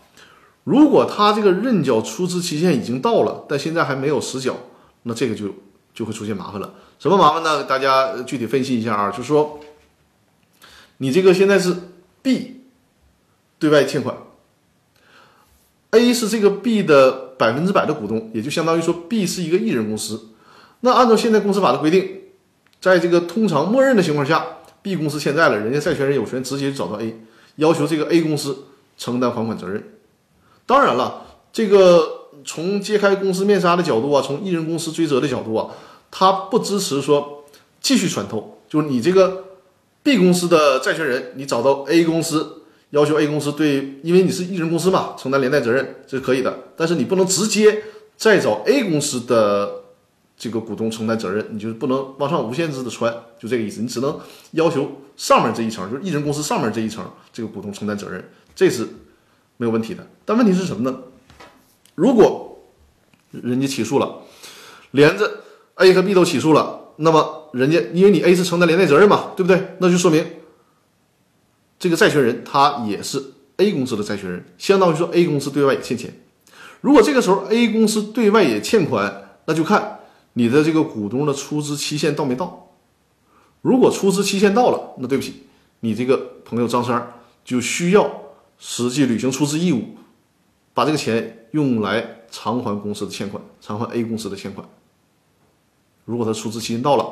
[0.63, 4.55] 如果他这个认缴出资期限已经到了，但现在还没有实缴，
[5.03, 5.53] 那这个就
[5.93, 6.73] 就会出现麻烦了。
[6.99, 7.65] 什么麻烦呢？
[7.65, 9.59] 大家具体分析一下啊，就是说，
[10.99, 11.75] 你这个现在是
[12.21, 12.61] B
[13.59, 14.15] 对外欠款
[15.91, 20.29] ，A 是这个 B 的百分之百的股东，也就相当于说 B 是一个艺人公司。
[20.79, 22.21] 那按照现在公司法的规定，
[22.79, 24.45] 在这个通常默认的情况下
[24.81, 27.21] ，B 公司欠债了，人家债权人有权直接找到 A，
[27.57, 28.65] 要求这个 A 公司
[28.97, 29.83] 承担还款责任。
[30.65, 35.69] 当然了，这个从揭开公司面纱的角度啊，从艺人公司追责的角度啊，
[36.09, 37.43] 他不支持说
[37.81, 39.43] 继续穿透，就是你这个
[40.03, 47.83] B 公司的债权人，你找到 A 公司，要求 A 公司对，因为你是艺人公司嘛，承担连带责任这是可以的，但是你不能直接
[48.15, 49.83] 再找 A 公司的
[50.37, 54.17] 这个股东承担责任，你就不能往上无限制的穿，就这个意思，你只能
[54.51, 58.23] 要求上面这一层，就是艺人公司上面这一层这个股东承担责任，
[58.55, 58.87] 这是。
[59.63, 60.99] 没有问题的，但问题是什么呢？
[61.95, 62.59] 如果
[63.31, 64.23] 人家起诉了，
[64.91, 65.39] 连着
[65.75, 69.77] A 和 B 都起诉了，那么人家因为你 A 是承担连带责任嘛，对不对？
[69.79, 70.25] 那就说明
[71.79, 73.23] 这个债权人他也是
[73.55, 76.13] A 公司的债权人，相当于说 A 公司对外也欠钱。
[76.81, 79.99] 如果这个时候 A 公司对外也欠款，那就看
[80.33, 82.67] 你的这个股东的出资期限到没到。
[83.61, 85.43] 如果出资期限到了，那对不起，
[85.79, 87.13] 你这个朋友张三
[87.45, 88.22] 就需要。
[88.59, 89.97] 实际履行出资义务，
[90.73, 94.67] 把这个钱用来偿还公司的欠款，偿还 A 公司的欠款。
[96.05, 97.05] 如果他出资期限到了，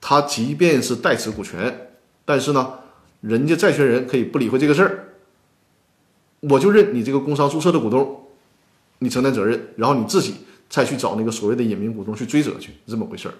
[0.00, 1.90] 他即便是代持股权，
[2.24, 2.80] 但是呢，
[3.20, 5.14] 人家债权人可以不理会这个事儿，
[6.40, 8.26] 我就认你这个工商注册的股东，
[8.98, 10.34] 你承担责任，然后你自己
[10.68, 13.34] 再去找那个所谓的隐名股东去追责去，这么回事儿。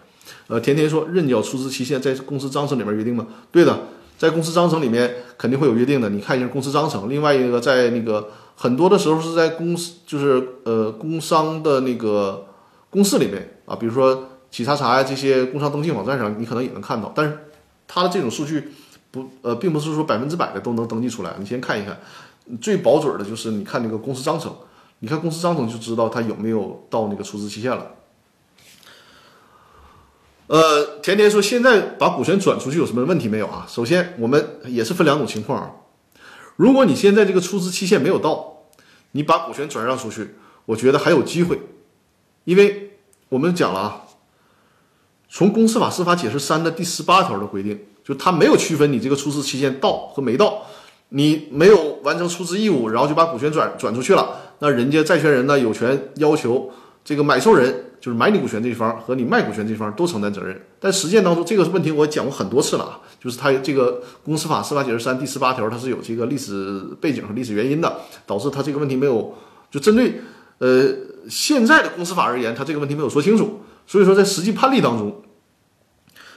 [0.49, 3.27] 呃，甜甜说认缴出资期限在公司章程里面约定吗？
[3.51, 3.89] 对的。
[4.19, 7.09] 在公司章程里面肯定会有约定的，你看一下公司章程。
[7.11, 12.47] 另外一个，在那个很多的时候是在公司，就是呃工商的那个
[12.89, 17.13] 公示里面啊，比如说企查查呀这些工商登记网站上，你可能也能看到。
[17.15, 17.39] 但是
[17.87, 18.73] 它的这种数据
[19.11, 21.35] 不呃，并不是说百分之百的都能登记出来。
[21.39, 21.99] 你先看一看，
[22.61, 24.51] 最保准的就是你看那个公司章程，
[25.01, 27.87] 你看公司章程就知道它有没有到那个出资期限了。
[30.49, 33.67] 呃，甜甜说现在把股权转出去有什么问题没有啊？
[33.69, 35.71] 首先，我们也是分两种情况啊。
[36.55, 38.59] 如果你现在这个出资期限没有到，
[39.11, 40.37] 你把股权转让出去，
[40.67, 41.61] 我觉得还有机会，
[42.45, 44.03] 因为我们讲了啊，
[45.29, 50.63] 从公司法司法解释三的第十八条的规定，就它没有区分你这个出资期限到和没到，
[51.09, 56.71] 你没有完成出资义务，然后就把股权转转出去了，那人家债权人呢有权要求
[57.05, 57.86] 这个买受人。
[58.07, 67.93] 就是买你股权这一方和你卖股权这一方都承担责任，但实践当中这个问题我讲过很多次了啊，就是它这个公司法司法解释三第十八条它是有这个历史背景和历史原因的，
[68.25, 69.35] 导致它这个问题没有
[69.73, 70.21] 就针对
[70.59, 70.89] 呃
[71.29, 75.23] 现在的公司法而言，它这个问题没有说清楚，所以说在实际判例当中，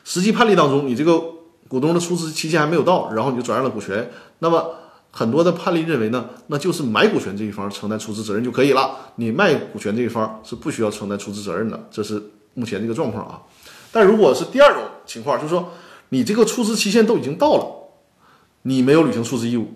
[0.04, 1.22] 实际判例当中你这个
[1.68, 4.10] 股东的出资期限还没有到，然后你就转让了股权，
[4.40, 4.72] 那么。
[5.12, 12.22] 很多的判例认为呢，那就是买股权这一方承担出资责任就可以了，你卖股权这一方是不需要承担出资责任的，这是
[12.54, 13.42] 目前这个状况啊。
[13.92, 15.72] 但如果是第二种情况，就是说
[16.10, 17.66] 你这个出资期限都已经到了，
[18.62, 19.68] 你没有履行出资义务，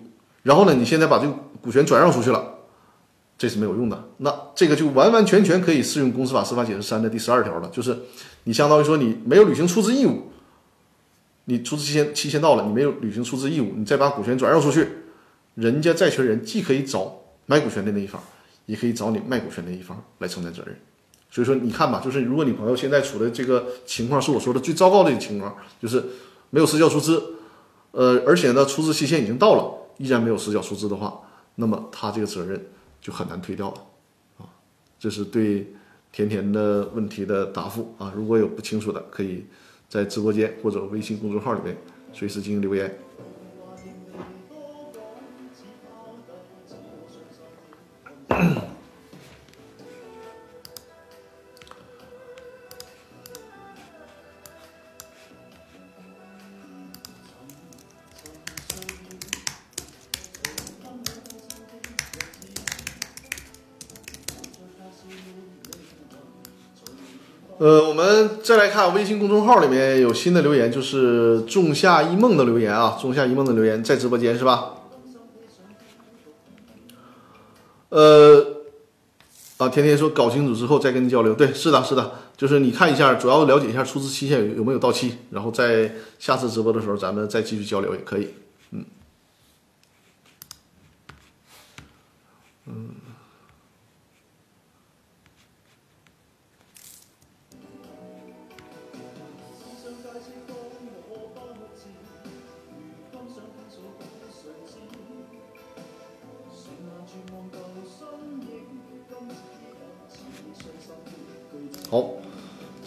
[0.44, 2.54] 然后呢，你现在把这个股权转让出去了，
[3.36, 4.04] 这是没有用的。
[4.18, 7.98] 那这个就完完全全可以适用公司法司法解释三的第十二条了，就是
[8.44, 10.30] 你相当于说你没有履行出资义务，
[11.46, 14.88] 你出资期限期限到了，你没有履行出资义务，你再把股权转让出去。
[15.54, 18.22] 人家债权人既可以找买股权的那一方，
[18.66, 20.76] 也可以找你卖股权的一方来承担责任。
[21.30, 26.02] 所以说，你看吧，就是如果你朋友现在处的这个情况是我说的最糟糕的一个情况，就是
[26.50, 27.20] 没有实缴出资，
[27.90, 31.20] 呃，而且呢，出资期限已经到了，依然没有实缴出资的话，
[31.56, 32.64] 那么他这个责任
[33.00, 33.76] 就很难推掉了
[34.38, 34.46] 啊。
[34.98, 35.72] 这是对
[36.12, 38.12] 甜甜的问题的答复啊。
[38.16, 39.44] 如果有不清楚的，可以
[39.88, 41.76] 在直播间或者微信公众号里面
[42.12, 42.96] 随时进行留言。
[48.28, 48.56] 嗯
[67.88, 74.73] 我们再来看微信公众号里面有新的留言就是仲夏一梦的留言啊仲夏一梦的留言在直播间是吧？
[77.94, 78.44] 呃，
[79.58, 88.30] 啊，天天说搞清楚之后再跟你交流，对，是的，是的，就是你看一下，主要了解一下出资期限有有没有到期，然后在下次直播的时候咱们再继续交流也可以，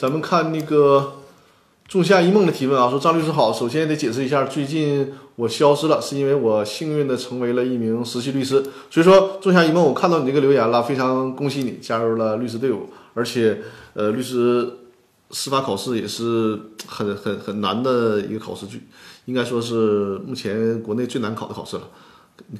[0.08, 1.16] 咱们看那个
[1.86, 8.64] 仲夏一梦的提问啊，说张律师好，首先得解释一下，最近我消失了，是因为我幸运的成为了一名实习律师。
[8.90, 13.60] 所以说，仲夏一梦，我看到你这个留言了，非常恭喜你加入了律师队伍，而且
[13.96, 14.76] 呃，律师
[15.32, 18.76] 司法考试也是很很很难的一个考试，就
[19.26, 21.84] 应该说是目前国内最难考的考试了，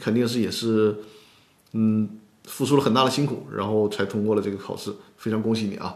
[0.02, 0.98] 肯定是也是
[1.72, 2.10] 嗯
[2.44, 5.96] 付出了很大的辛苦，然后才通过了这个考试，非常恭喜你啊！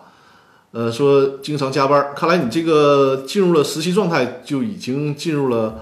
[0.71, 5.75] 呃，说经常加班，看来你这个进入了实习状态，就已经进入了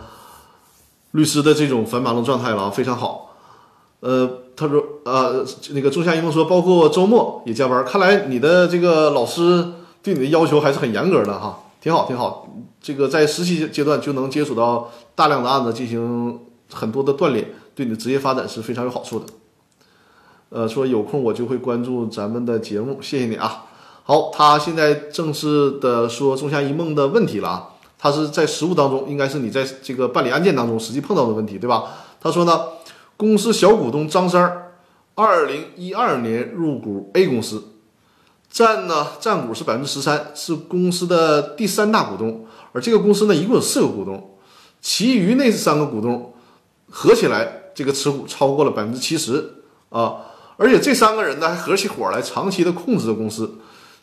[1.11, 3.35] 律师的这种繁忙的状态了啊，非常好。
[3.99, 9.63] 呃，他说，呃，那个仲夏一梦说，包括周末也加班，看来你的这个老师
[10.01, 12.47] 对你的要求还是很严格的哈，挺好，挺好。
[12.81, 16.39] 这个在实习阶段就能接触到大量的案子，进行
[16.73, 19.25] 很多的锻炼，对你的职业发展是非常有好处的。
[20.49, 23.65] 呃，说有空我就会关注咱们的节目，谢谢你啊。
[24.09, 31.83] 好，他现在正式的说仲夏一梦的问题了啊，他是在实务当中，应该是你在这个办理案件当中实际碰到的问题，对吧？
[32.19, 32.59] 他说呢，
[33.15, 34.71] 公司小股东张三儿，
[35.13, 37.63] 二零一二年入股 A 公司，
[38.49, 44.37] 占呢占股是百分之十三，是公司的第三大股东，而这个公司呢一共有四个股东，
[44.81, 46.33] 其余那三个股东
[46.89, 49.53] 合起来这个持股超过了百分之七十
[49.89, 50.15] 啊，
[50.57, 53.53] 而且这三个人呢还合起伙来长期的控制着公司。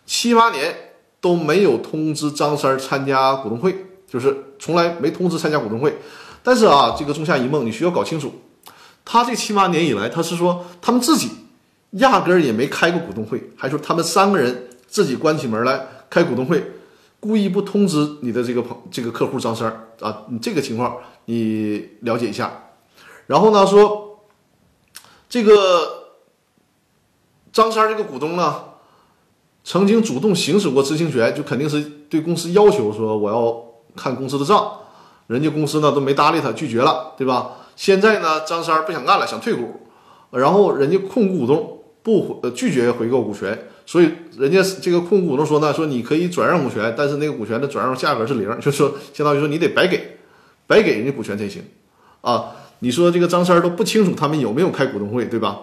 [0.07, 5.99] 七八年都没有通知张三参加股东会，就是从来没通知参加股东会。
[6.45, 8.33] 但是啊，这个仲夏一梦，你需要搞清楚，
[9.05, 11.29] 他这七八年以来，他是说他们自己
[11.91, 16.63] 压根儿也没开过股东会，还说他们三个人自己关起门来开股东会，
[17.19, 22.71] 故意不通知你的这个朋这个客户张三啊，你这个情况你了解一下。
[23.27, 24.25] 然后呢，说
[25.29, 26.13] 这个
[27.53, 28.76] 张三这个股东呢。
[29.67, 33.65] 曾经主动行使过知情权，就肯定是对公司要求说我要
[33.97, 34.71] 看公司的账，
[35.27, 37.51] 人家公司呢都没搭理他，拒绝了，对吧？
[37.75, 39.81] 现在呢，张三不想干了，想退股，
[40.31, 44.09] 然后人家控股股东不呃拒绝回购股权，所以
[44.39, 50.19] 人家这个控股股东说呢，说你可以转让股权，但是那个股权的转让价格是零，就说相当于说你得白给，
[50.69, 51.65] 白给人家股权才行
[52.21, 52.53] 啊。
[52.81, 55.59] 你说这个张三都不清楚他们有没有开股东会，对吧？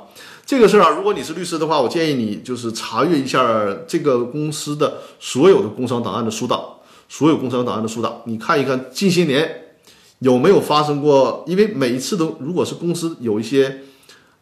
[0.45, 6.61] 这个事儿啊，如果你是律师的话，我建议你就是查阅一下这个公司的所有的工商档案的书档，
[7.07, 9.77] 所有工商档案的书档，你看一看近些年
[10.19, 13.83] 有没有发生过，因为每一次都如果是公司有一些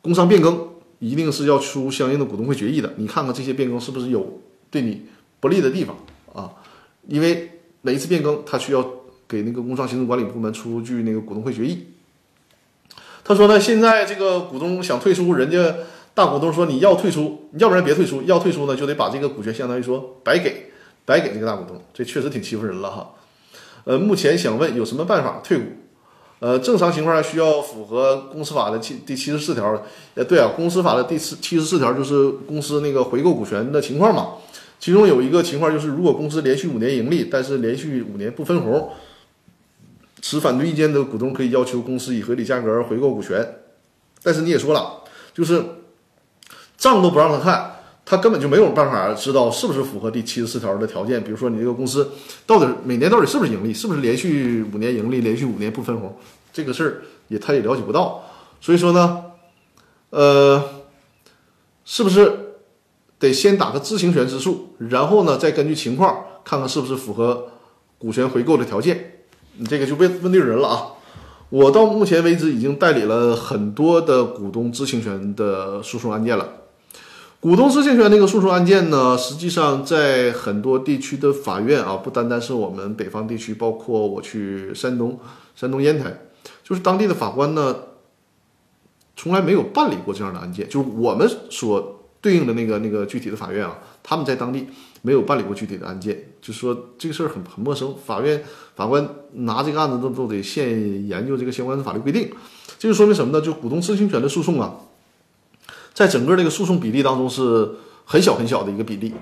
[0.02, 4.42] 工商变更，一定是要出相应的股东会决议的，你看看这些变更是不是有
[4.72, 5.04] 对你
[5.40, 5.96] 不利的地方
[6.34, 6.50] 啊？
[7.08, 8.84] 因为每一次变更，它需要
[9.28, 11.86] 给那个工商行政管理部门出具那个股东会决议。
[13.32, 15.74] 他说呢，现在这个股东想退出，人家
[16.14, 20.72] 大股东说你要退出，要不然别退出，要退出呢就得把这个股权相当于说白给，
[21.06, 23.12] 白给这个大股东，这确实挺欺负人了哈。
[23.86, 25.64] 呃，目前想问有什么办法退股？
[26.40, 29.82] 呃，正常情况下需要符合公司法的七第七十四条。
[30.16, 34.34] 呃，对啊，公司法的第四七十四条就是公司那个回购股权的情况嘛。
[34.80, 38.90] 其中有一个情况就是，如果公司连续五年盈利，但是连续五年不分红。
[40.22, 43.56] 持反对意见的股东可以要求公司以合理价格回购股权，
[44.22, 45.02] 但是你也说了，
[45.34, 45.64] 就是
[46.78, 51.24] 账都不让他看，他根本就没有办法知道是不是符合第七十四条的条件。
[51.24, 52.12] 比如说你这个公司
[52.46, 56.16] 到底每年到底是不是盈利，是不是连续五年盈利，连续五年不分红，
[56.54, 58.24] 这个事儿也他也了解不到。
[58.60, 59.24] 所以说呢，
[60.12, 60.64] 呃，
[61.84, 62.58] 是不是
[63.18, 67.50] 得先打个知情权之诉，然后呢再根据情况看看是不是符合
[67.98, 69.21] 股权回购的条件。
[69.62, 70.88] 你这个就问问对人了啊！
[71.50, 76.50] 我到目前为止已经代理了很多的股东知情权的诉讼案件了。
[77.40, 85.20] 股东知情权那个诉讼案件呢，实际上在很多地区的法院啊，不单单是我们北方地区，包括我去山东、
[85.56, 86.22] 山东烟台，
[86.64, 87.76] 就是当地的法官呢，
[89.16, 90.68] 从来没有办理过这样的案件。
[90.68, 94.66] 就是我们所对应的那个那个具体的法院啊，他们在当地
[95.02, 98.44] 没有办理过具体的案件，就说这个事儿很很陌生，法院
[98.76, 102.32] 法官拿这个案子都都得现研究这个相关的法律规定，
[102.78, 103.42] 这就说明什么呢？
[103.42, 104.76] 就股东知情权的诉讼啊，
[105.94, 107.76] 在整个这个诉讼比例当中是
[108.06, 109.14] 很小很小的一个比例，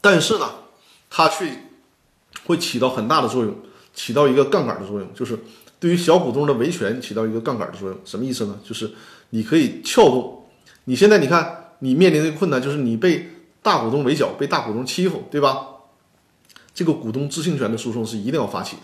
[0.00, 0.50] 但是呢，
[1.08, 1.64] 它却
[2.44, 3.56] 会起到很大的作用，
[3.94, 5.38] 起到一个杠杆的作用，就是
[5.78, 7.98] 对于小股东的维权起到一个杠杆的作用。
[8.04, 8.58] 什么意思呢？
[8.64, 8.90] 就是
[9.30, 10.44] 你可以撬动，
[10.84, 13.28] 你现在你看你面临的困难就是你被
[13.60, 15.66] 大股东围剿，被大股东欺负，对吧？
[16.72, 18.82] 这个股东知情权的诉讼是一定要发起的，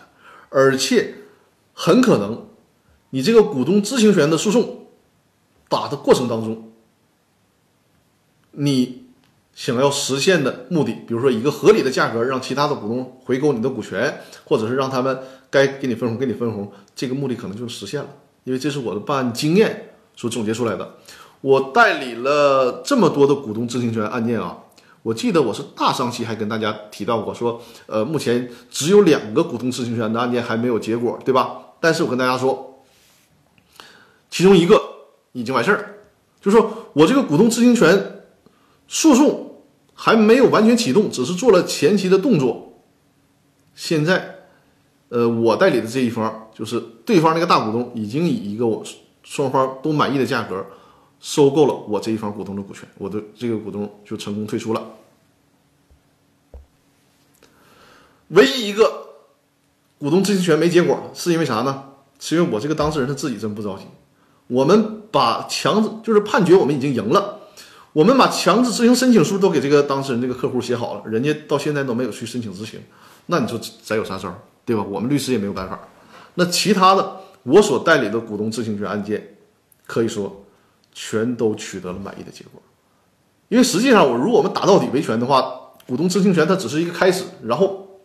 [0.49, 1.15] 而且
[1.75, 2.49] 很可能
[3.11, 4.89] 你这个股东知情权的诉讼
[5.69, 6.73] 打的过程当中，
[8.51, 9.05] 你
[9.55, 15.21] 想要实现的目的，比如说一个合理的价格让其他的股东回购你的股权，或者是让他们
[15.51, 18.09] 该给你分红给你分红，这个目的可能就实现了，
[18.43, 19.85] 因为这是我的办案经验。
[20.21, 20.97] 所总结出来的，
[21.41, 24.59] 我代理了这么多的股东知情权案件啊，
[25.03, 31.59] 我记得我是大上期还跟大家提到过，说呃目前只有两个股东知情权的案件还没有结果，对吧？
[31.81, 32.83] 但是我跟大家说，
[34.29, 34.83] 其中一个
[35.33, 35.95] 已经完事儿，
[36.41, 38.23] 就说我这个股东知情权
[38.89, 39.63] 诉讼
[39.95, 42.81] 还没有完全启动，只是做了前期的动作。
[43.77, 44.41] 现在，
[45.09, 48.83] 呃，我代理的这一方就是对方那个大股东已经以一个我。
[49.25, 50.65] 双方都满意的价格，
[51.21, 54.83] 收购了我这一方股东的股权，我的这个股东就成功退出了。
[58.29, 59.09] 唯一一个
[59.99, 61.85] 股东知情权没结果，是因为啥呢？
[62.19, 63.85] 是因为我这个当事人他自己真不着急。
[64.49, 67.41] 我们把强制就是判决我们已经赢了，
[67.93, 72.81] 我们把强制执行申请书都给这个当事人这个客户写好了，人家到现在都没有去申请执行，
[73.27, 74.83] 那你说咱有啥招儿，对吧？
[74.83, 75.79] 我们律师也没有办法。
[76.35, 77.17] 那其他的。
[77.45, 79.37] 我所代理的股东知情权案件，
[79.87, 80.45] 可以说
[81.01, 82.61] 全都取得了满意的结果。
[83.49, 85.49] 因为实际上，我如果我们打到底维权的话，
[85.87, 87.23] 股东知情权它只是一个开始。
[87.45, 88.01] 然后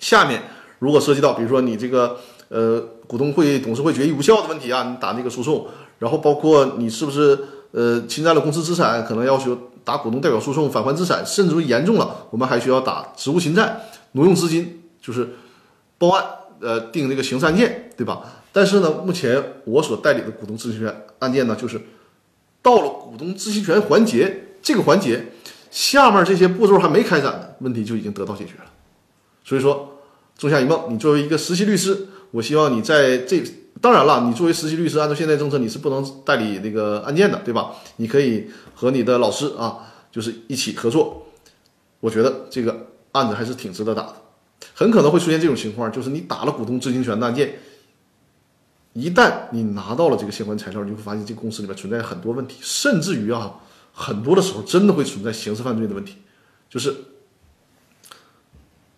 [0.00, 0.42] 下面
[0.80, 2.18] 如果涉及到，比如说你这个
[2.48, 5.68] 呃股东会董事会决议无效的问题啊，你打那个诉讼，
[6.00, 7.38] 然后包括你是不是
[7.70, 13.80] 呃侵占了公司资产，可能要求打股东代表诉讼返还资产，甚至于严重了，我们还需要打职务侵占、
[14.12, 15.28] 挪用资金，就是
[15.96, 16.24] 报案
[16.60, 18.20] 呃定这个刑事案件，对吧？
[18.52, 21.80] 但是呢，目前我所代理的股东知情权案件呢，就是
[22.62, 25.26] 到了股东知情权环节这个环节，
[25.70, 28.70] 下面这些步骤还没开展呢，问题就已经得到解决了。
[29.44, 29.98] 所以说，
[30.38, 33.42] 仲夏一梦，你作为一个实习律师，我希望你在这，
[33.80, 37.72] 当然了，你作为实习律师，按照现在政策，你是不能代理那个案件的，对吧？
[37.96, 39.78] 你可以和你的老师啊，
[40.12, 41.26] 就是一起合作。
[41.98, 44.14] 我觉得这个案子还是挺值得打的。
[44.74, 47.54] 很可能会出现这种情况，就是你打了股东知情权的案件。
[48.94, 53.60] 一旦你拿到了这个相关材料，你会发现这个公司里面存在很多问题，甚至于啊，
[53.92, 56.16] 很多的时候真的会存在刑事犯罪的问题，
[56.68, 56.94] 就是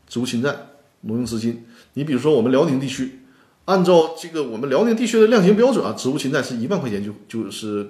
[0.09, 0.71] 职务侵占、
[1.03, 1.65] 挪用资金。
[1.93, 3.21] 你比如说我们辽宁地区，
[3.67, 7.89] 按照这个我们辽宁地区的量刑标准啊，职务侵占是一万块钱就就是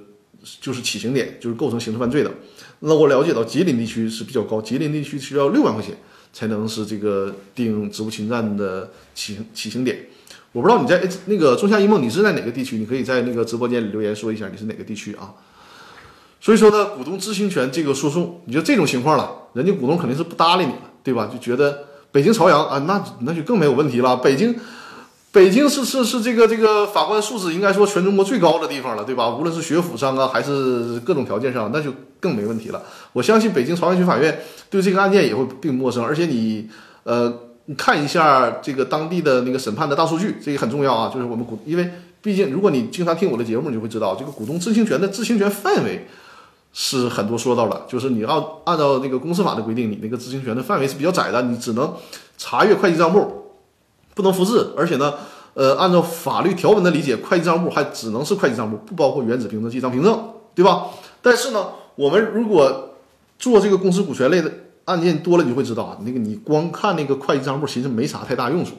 [0.60, 2.30] 就是起刑点，就是构成刑事犯罪的。
[2.80, 5.96] 那我了解到吉林地区是比较高，吉林地区需要六万块钱
[6.34, 10.06] 才能是这个定职务侵占的起起刑点。
[10.54, 12.76] 我不知道你在那个仲夏一梦，你是在哪个地区？
[12.78, 15.34] 你可以在那个直播间里留言说一下你是哪个地区啊？
[16.40, 21.28] 所以说呢，股东知情权这个诉讼，你就这种情况了，人家股东肯定是不搭理你了，对吧？
[21.32, 24.16] 就觉得北京朝阳啊，那那就更没有问题了。
[24.18, 24.54] 北京，
[25.32, 29.28] 北京是是是这个这个法官素质应该说全中国最高的地方了，对吧？
[29.30, 32.80] 无论是学府上啊，还是各种条件上，那就更没问题了。
[33.12, 34.40] 我相信北京朝阳区法院
[34.70, 36.70] 对这个案件也会并不陌生，而且你
[37.02, 37.40] 呃。
[37.66, 41.10] 你看一下这个当地的那个审判的大数据，这个很重要啊。
[41.12, 41.90] 就是我们股，因为
[42.20, 46.06] 毕竟如果你经常听我的节目，你就会知道这个股东知情权的知情权范围
[46.74, 47.86] 是很多说到了。
[47.88, 51.90] 就是你要按照那个公司法的规定，你那个知情权的范围是比较窄的，你只能
[52.36, 53.54] 查阅会计账簿，
[54.14, 54.68] 不能复制。
[54.76, 55.14] 而且呢，
[55.54, 60.88] 呃，按照法律条文的理解，会计账簿还只能是会计账簿，不包括原始凭证、记账凭证，对吧？
[61.22, 62.90] 但是呢，我们如果
[63.38, 64.52] 做这个公司股权类的。
[64.84, 68.72] 案件多了，你会知道啊，那个你光看那个会计账簿，其实没啥太大用处。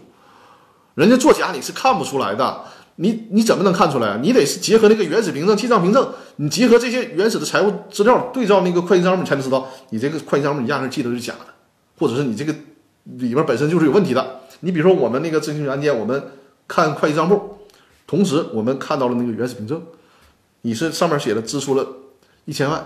[0.93, 2.63] 人家作假你是看不出来的，
[2.97, 4.17] 你你怎么能看出来？
[4.19, 11.45] 你得是结合那个原始凭证、记账凭证，你结合这些原始的财务资料对照那个会计账簿，才能知道你这个会计账簿你压根记得是假的，
[11.97, 12.53] 或者是你这个
[13.03, 14.41] 里边本身就是有问题的。
[14.61, 16.23] 你比如说我们那个知情权案件，我们
[16.67, 17.57] 看会计账簿，
[18.07, 19.81] 同时我们看到了那个原始凭证，
[20.61, 21.85] 你是上面写的支出了
[22.45, 22.85] 一千万，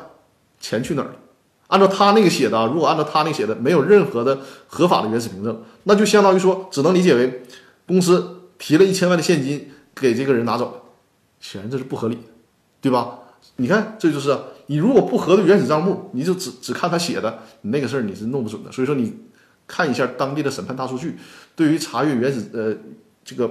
[0.59, 1.15] 钱去哪儿了？
[1.69, 7.43] 按照他那个写的，如果按照他那写的，没有任何的合法的原始凭证，那就相当于说，只能理解为
[7.87, 10.81] 公司提了一千万的现金给这个人拿走了，
[11.39, 12.17] 显然这是不合理，
[12.81, 13.19] 对吧？
[13.57, 18.71] 你看，这就是你如果不核对原始账目，你就只只看他写的，你那个事儿你是弄不准的。
[18.71, 19.13] 所以说，你
[19.67, 21.17] 看一下当地的审判大数据，
[21.55, 22.75] 对于查阅原始呃
[23.23, 23.49] 这个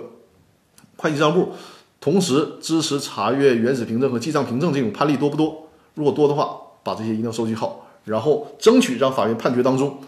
[0.97, 1.53] 会计账簿，
[2.01, 5.69] 同时支持查阅原始凭证和记账凭证这种判例多不多？
[5.95, 10.01] 如果多的话，把这些一定要收集好，然后争取让法院判决当中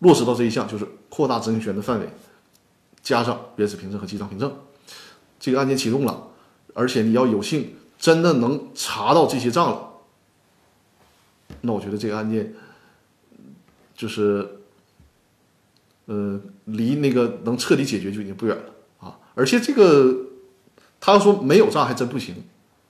[0.00, 2.08] 落实到这一项，就是扩大执行权的范围，
[3.02, 4.52] 加上原始凭证和记账凭证。
[5.38, 6.28] 这个案件启动了，
[6.74, 9.88] 而且你要有幸真的能查到这些账了，
[11.62, 12.54] 那我觉得这个案件
[13.94, 14.48] 就是，
[16.06, 18.62] 呃，离那个能彻底解决就已经不远了
[18.98, 19.18] 啊！
[19.34, 20.14] 而且这个
[21.00, 22.34] 他要说没有账还真不行，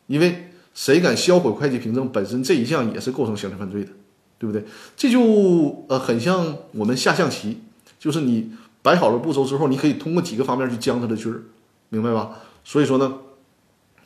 [0.07, 3.91] 因为谁敢销毁会计凭证，本身这一项也是构成刑事犯罪的，
[4.41, 4.65] 对不对？
[4.97, 7.61] 这就呃很像我们下象棋，
[7.99, 8.51] 就是你
[8.83, 11.43] 摆好了步骤之后，你可以通过几个方面去将他的军儿。
[11.91, 12.31] 明白吧？
[12.65, 13.15] 所以说呢，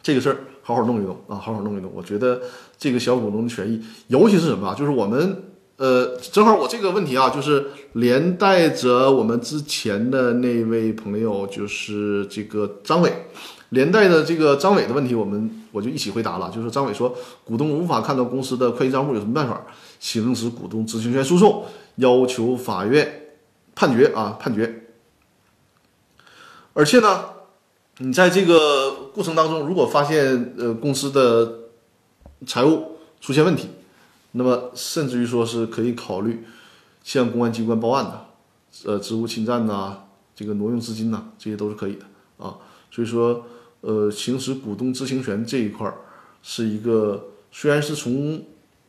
[0.02, 1.92] 这个事儿好好弄一弄啊，好好弄一弄。
[1.94, 2.40] 我觉得
[2.78, 4.74] 这个小股东的权益，尤其是什么啊？
[4.74, 5.44] 就是我们
[5.76, 13.12] 呃，正好我这个问题啊，就是连带着我们之前的那位朋友，就是这个张伟，
[13.68, 16.50] 连带的这个张伟的问题，我们我就一起回答了。
[16.50, 17.14] 就是张伟说，
[17.44, 19.60] 股东无法看到公司的会计账户，有什么办法？
[20.12, 21.64] 行使股东知情权诉讼，
[21.96, 23.36] 要求法院
[23.74, 24.84] 判决啊，判决。
[26.74, 27.30] 而且呢。
[27.98, 31.70] 你在这个过程当中，如果发现呃公司的
[32.44, 33.68] 财务出现问题，
[34.32, 36.44] 那么甚至于说是可以考虑
[37.04, 38.26] 向公安机关报案的，
[38.84, 42.04] 呃，职务侵占呐、这个挪用资金呐、这些都是可以的
[42.44, 42.58] 啊。
[42.90, 43.46] 所以说，
[43.82, 45.94] 呃，行使股东知情权这一块儿
[46.42, 48.42] 是一个虽然是从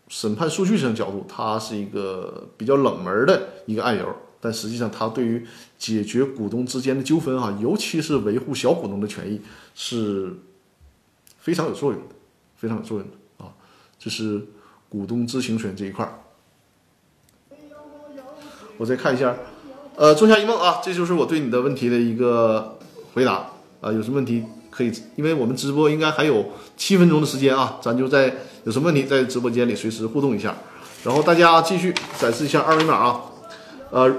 [0.07, 4.15] 审判数据上角度，它是一个比较冷门的一个案由。
[4.41, 5.43] 但实际上，它对于
[5.79, 9.41] 解决股东之间的纠纷啊，尤其是维护小股东的权益，
[9.73, 10.31] 是
[11.39, 12.15] 非常有作用的，
[12.55, 13.51] 非常有作用的啊。
[13.97, 14.45] 这是
[14.87, 16.19] 股东知情权这一块儿。
[18.77, 19.35] 我再看一下，
[19.95, 22.77] 呃，仲夏一梦啊，这就是我对你的问题的一个
[23.15, 23.49] 回答
[23.81, 23.91] 啊。
[23.91, 24.43] 有什么问题
[24.75, 26.45] 可以，因为我们直播应该还有
[26.75, 30.55] 七分钟的时间啊，咱就在有什么问题在直播间里随时互动一下。
[31.03, 33.21] 然后大家继续展示一下二维码啊，
[33.91, 34.15] 呃。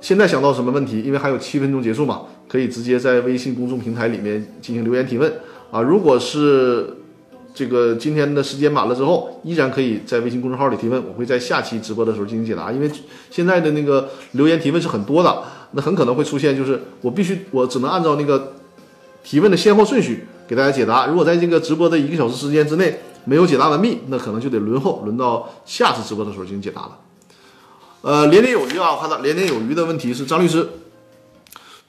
[0.00, 1.02] 现在想到什么问题？
[1.02, 5.28] 因为还有七分钟结束嘛，可以直接在微信公众平台里面进行留言提问
[5.72, 5.82] 啊。
[5.82, 6.88] 如果是
[7.52, 12.70] 这个今天的时间满了之后，依然可以在微信公众号里提问，我会在下期直播的时候进行解答。
[12.70, 12.88] 因为
[13.28, 15.42] 现在的那个留言提问是很多的，
[15.72, 18.52] 那很可能会出现就是我必须我只能按照那个
[19.22, 21.06] 提问的先后顺序给大家解答。
[21.06, 26.98] 如果在这个直播的一个小时时间之内没有解答完毕，那可能就得轮候轮到下次直播的时候进行解答了。
[28.00, 28.94] 呃，年年有余啊！
[28.94, 30.68] 我看到年年有余的问题是张律师，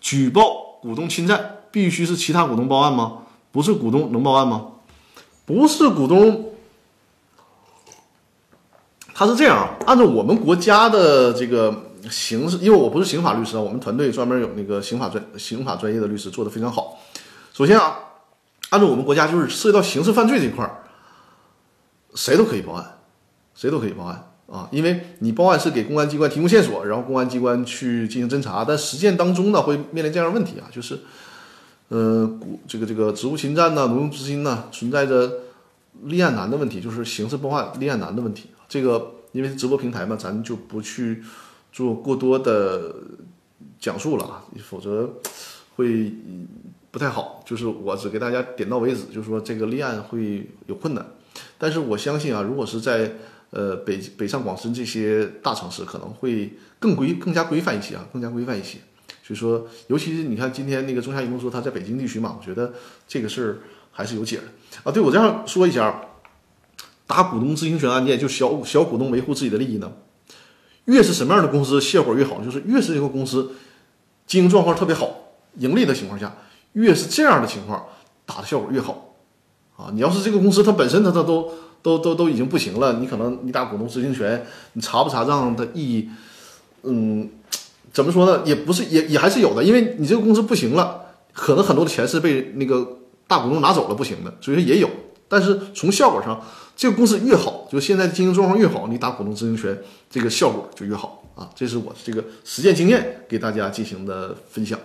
[0.01, 3.19] 举报股东侵占必须是其他股东报案吗？
[3.51, 4.67] 不是股东能报案吗？
[5.45, 6.53] 不是股东，
[9.13, 11.73] 他是这样啊，按照我们国家的这个
[12.09, 16.97] 刑事，因为我不是刑法律师啊，我们团队专门有那个刑法专刑法专业的律师做的非常好。
[17.59, 17.99] 首先啊，
[18.69, 20.79] 按照我们国家就是涉及到刑事犯罪这一块儿，
[22.15, 22.99] 谁都可以报案，
[23.53, 24.31] 谁都可以报案。
[24.49, 31.01] 啊，因为你报案是给公安机关提供线索，然后公安机关去进行侦查，但实践当中呢，会面临这样问题啊，就是，
[31.89, 35.29] 呃，这个这个职务侵占呢、挪用资金呢，存在着
[36.03, 38.51] 立案难的问题，就是刑事报案立案难的问题。
[38.69, 41.21] 这个因为直播平台嘛，咱就不去
[41.73, 42.95] 做过多的
[43.77, 45.09] 讲述了啊，否则
[45.75, 46.13] 会
[46.91, 47.43] 不太好。
[47.45, 51.05] 就是我只给大家点到为止，就是说这个立案会有困难，
[51.57, 53.11] 但是我相信啊，如果是在
[53.51, 58.77] 呃，北北上广深这些大城市可能会更规更加规范一些啊，更加规范一些。
[59.23, 62.71] 所以说，尤其是你看今天那个中夏一梦说他在北京地区嘛，我觉得
[63.07, 63.57] 这个事儿
[63.91, 64.43] 还是有解的
[64.83, 64.91] 啊。
[64.91, 65.99] 对我这样说一下，
[67.07, 69.91] 打股东知情权案件，就小小股东维护自己的利益呢，
[70.85, 73.51] 越是什么样的公司效果越好，就是越是这个公司
[74.27, 76.35] 经营状况特别好、盈利的情况下，
[76.73, 77.83] 越是这样的情况
[78.25, 79.15] 打的效果越好
[79.77, 79.89] 啊。
[79.93, 81.51] 你要是这个公司它本身它它都
[81.81, 86.09] 都都都已经不行了，你可能你打股东知情权，你查不查账的意义，
[86.83, 87.29] 嗯，
[87.93, 88.43] 怎么说呢？
[88.45, 92.97] 也不是，也也还是有的，因为你这个公司不行了，可能很多的钱是被那个
[93.27, 94.89] 大股东拿走了，不行的，所以说也有。
[95.27, 96.41] 但是从效果上，
[96.75, 99.77] 这个公司越好，就现在经营状况越好，你打股东知情权
[100.09, 101.47] 这个效果就越好啊。
[101.55, 104.77] 这是我这个实践经验给大家进行的分享。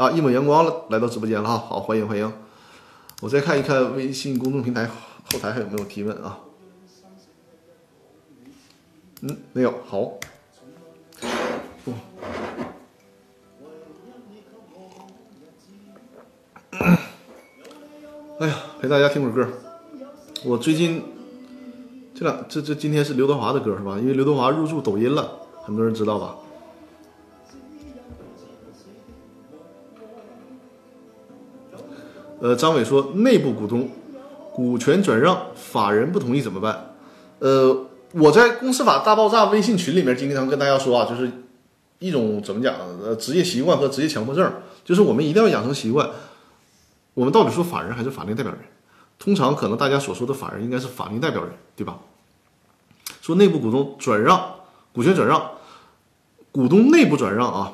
[0.00, 2.32] 啊，一抹阳光了，来到直播间了哈，好，欢迎欢迎。
[3.20, 4.86] 我再看一看微信公众平台。
[4.86, 6.38] 后台还有没有提问啊？
[9.20, 9.74] 嗯，没有。
[9.86, 10.14] 好。
[18.38, 19.52] 哎呀，陪大家听会儿歌。
[20.46, 21.02] 我最近
[22.14, 23.98] 这两这这今天是刘德华的歌是吧？
[23.98, 26.36] 因为刘德华入驻抖音了，很多人知道吧？
[32.40, 33.88] 呃，张伟说内部股东
[34.52, 36.94] 股权转让，法人不同意怎么办？
[37.38, 41.30] 呃，我在公司法大爆炸微信群里面经常跟大家说啊，就是
[41.98, 44.50] 一种怎么讲呃职业习惯和职业强迫症，
[44.84, 46.08] 就是我们一定要养成习惯。
[47.12, 48.60] 我们到底说法人还是法定代表人？
[49.18, 51.98] 通常可能大家所说的法人应该是法定代表人，对吧？
[53.20, 54.54] 说内部股东转让
[54.94, 55.50] 股权转让，
[56.50, 57.72] 股东内部转让啊，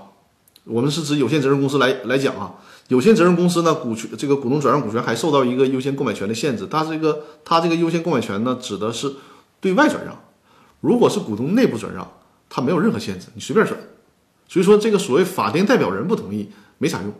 [0.65, 2.55] 我们是指有限责任公司来来讲啊。
[2.89, 6.69] 有限责任公司呢，股权这个股东转让股权还受到一个优先购买权的限制。
[6.71, 9.13] 它这个它这个优先购买权呢，指的是
[9.61, 10.17] 对外转让。
[10.81, 12.09] 如果是股东内部转让，
[12.49, 13.77] 它没有任何限制，你随便转。
[14.47, 17.13] 所以说这个所谓法定代表人不同意，没啥用，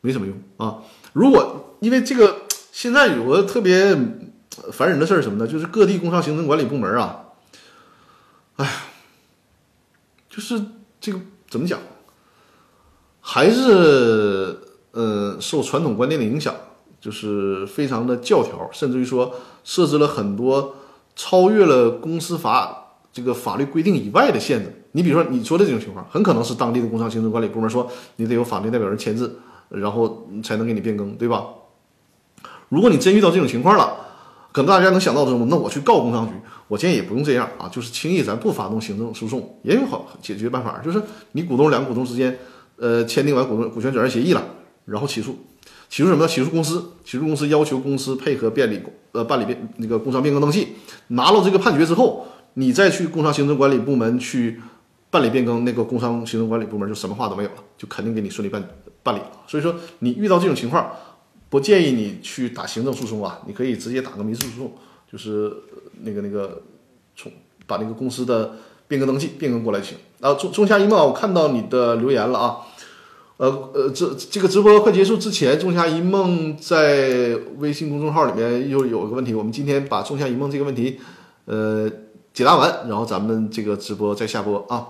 [0.00, 0.78] 没什么用啊。
[1.12, 3.94] 如果因为这个现在有个特别
[4.72, 7.26] 烦人的事儿什么呢，就是各地工商行政管理部门啊，
[8.56, 8.72] 哎呀，
[10.30, 10.64] 就是
[10.98, 11.20] 这个
[11.50, 11.78] 怎么讲？
[13.20, 14.58] 还是
[14.92, 16.54] 呃受传统观念的影响，
[17.00, 20.74] 就是非常的教条，甚至于说设置了很多
[21.14, 24.84] 超越了公司法这个法律规定以外的限制。
[24.92, 31.44] 你比如说你说的这种情况，很可能是当地的工商行政管理部门说你得有法定代表人签字，然后才能给你变更，对吧？
[32.68, 33.96] 如果你真遇到这种情况了，
[34.50, 36.32] 可能大家能想到的是，那我去告工商局。
[36.66, 41.02] 我建议也不用这样啊，就是轻易咱不发动行政诉讼，也有好解决办法，就是
[41.32, 42.38] 你股东两个股东之间。
[42.80, 44.42] 呃，签订完股东股权转让协议了，
[44.86, 45.36] 然后起诉，
[45.90, 46.26] 起诉什么呢？
[46.26, 48.80] 起诉公司，起诉公司要求公司配合变理
[49.12, 50.68] 呃办理变那个工商变更登记。
[51.08, 54.58] 拿了这个判决之后，你再去工商行政管理部门去
[55.10, 58.66] 办理变更，那个工商行政管理部门就什么话都没有了，就肯定给你顺利办
[59.02, 59.30] 办理了。
[59.46, 60.90] 所以说，你遇到这种情况，
[61.50, 64.72] 不建议你去打行政诉讼啊，你可以直接打个民事诉讼，
[65.12, 65.52] 就是
[66.02, 66.62] 那个那个
[67.14, 67.30] 从
[67.66, 68.56] 把那个公司的
[68.88, 69.98] 变更登记变更过来就行。
[70.20, 72.58] 啊，仲仲夏一梦，我看到你的留言了啊。
[73.40, 81.00] 呃呃，这这个直播快结束之前，仲夏一梦在微信公众号里面又有一个问题，我们今天把仲夏一梦这个问题，
[81.46, 81.90] 呃，
[82.34, 84.88] 解答完，然后咱们这个直播再下播啊。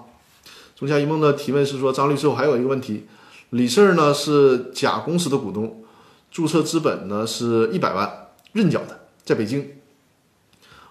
[0.74, 3.06] 仲夏一梦的提问是说，张律师，我还有一个问题，
[3.50, 5.84] 李四呢是甲公司的股东，
[6.32, 9.74] 注册资本呢是一百万，认缴的，在北京。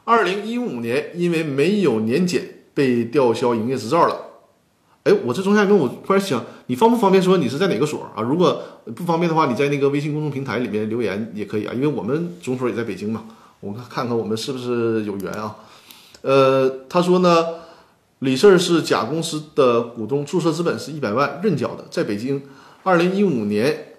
[0.06, 4.28] 二零一五年因为没有年检被吊销营业执照了。
[5.04, 8.22] 哎，我这中下一我突然想，你方不方便说你是在哪个所啊？
[8.22, 8.62] 如果
[8.96, 13.24] 不方便的话，你在那个微信公众平台里面留言也可以啊，因为我们总所也在北京嘛，
[13.60, 15.56] 我们看看我们是不是有缘啊？
[16.22, 17.44] 呃，他说呢，
[18.20, 22.40] 李四是甲公司的股东，注册资本是一百万，认缴的，在北京。
[22.84, 23.96] 二零一五年，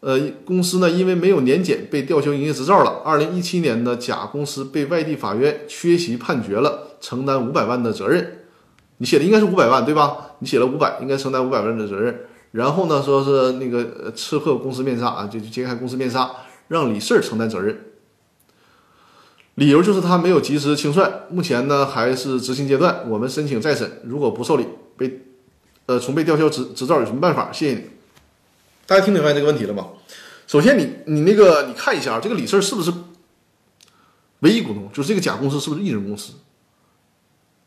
[0.00, 3.00] 呃，公司呢因为没有年检被吊销营业执照了。
[3.04, 8.40] 二零一七年呢，甲公司被外地法院缺席判决了，承担五百万的责任。
[8.96, 10.31] 你写的应该是五百万对吧？
[10.42, 12.22] 你写了五百，应该承担五百万的责任。
[12.50, 16.28] 然后呢，说是那个刺破公司面纱啊，就揭开公司面纱，
[16.66, 17.78] 让李四承担责任。
[19.54, 23.08] 理由就是他没有及时清算，目前呢还是执行阶段。
[23.08, 24.66] 我们申请再审，如果不受理，
[24.96, 25.22] 被
[25.86, 27.52] 呃从被吊销执执照有什么办法？
[27.52, 27.84] 谢谢你。
[28.84, 29.90] 大家听明白这个问题了吗？
[30.48, 32.92] 首先，你你那个你看一下这个李四是不是
[34.40, 34.90] 唯一股东？
[34.92, 36.32] 就是这个甲公司是不是一人公司？